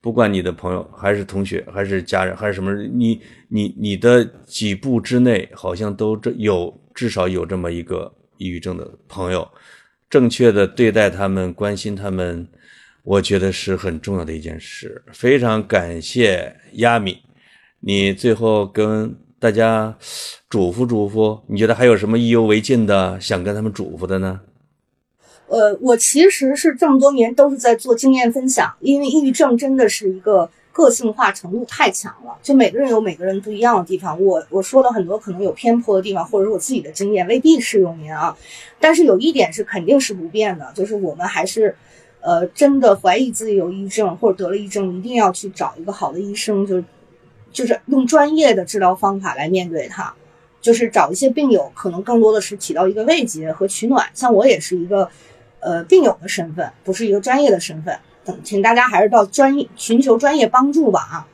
[0.01, 9.47] 不管你的朋友还是同学，还是家人，还是什么，你你你的几步之内，好像都这有至少有这么一个抑郁症的朋友，
[10.09, 12.49] 正确的对待他们，关心他们。
[13.05, 17.18] 我觉得是很重要的一件事，非常感谢亚米，
[17.80, 19.12] 你最后跟
[19.43, 19.93] 大家
[20.49, 24.40] 嘱咐嘱咐，你觉得还有什么意犹未尽的想跟他们嘱咐的呢？
[25.49, 34.16] 呃，我其实是这么多年都是在做经验分享，因为抑郁症真的是一个个性化程度太强了，就每个人有每个人不一样的地方。
[34.22, 38.38] 我我说了很多可能有偏颇的地方，或者是我自己的经验未必适用您啊。
[38.78, 41.74] 但是有一点是肯定是不变的，就是我们还是。
[42.24, 46.84] 呃，真的怀疑自己有抑郁症或者得了抑郁症，一定要去找一个好的医生，就是
[47.53, 50.12] 就是用专业的治疗方法来面对它，
[50.61, 54.09] 就是找一些病友，可能更多的是起到一个慰藉和取暖。
[54.14, 55.09] 像我也是一个
[55.61, 61.26] 呃病友的身份，不是一个专业的身份，等请大家还是到专业寻求专业帮助吧啊。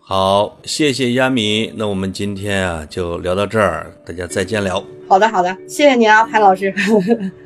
[0.00, 4.84] 好，谢谢亚米，那我们今天啊就聊到这儿，大家再见了。
[5.08, 6.72] 好的，好的，谢谢您啊，潘老师。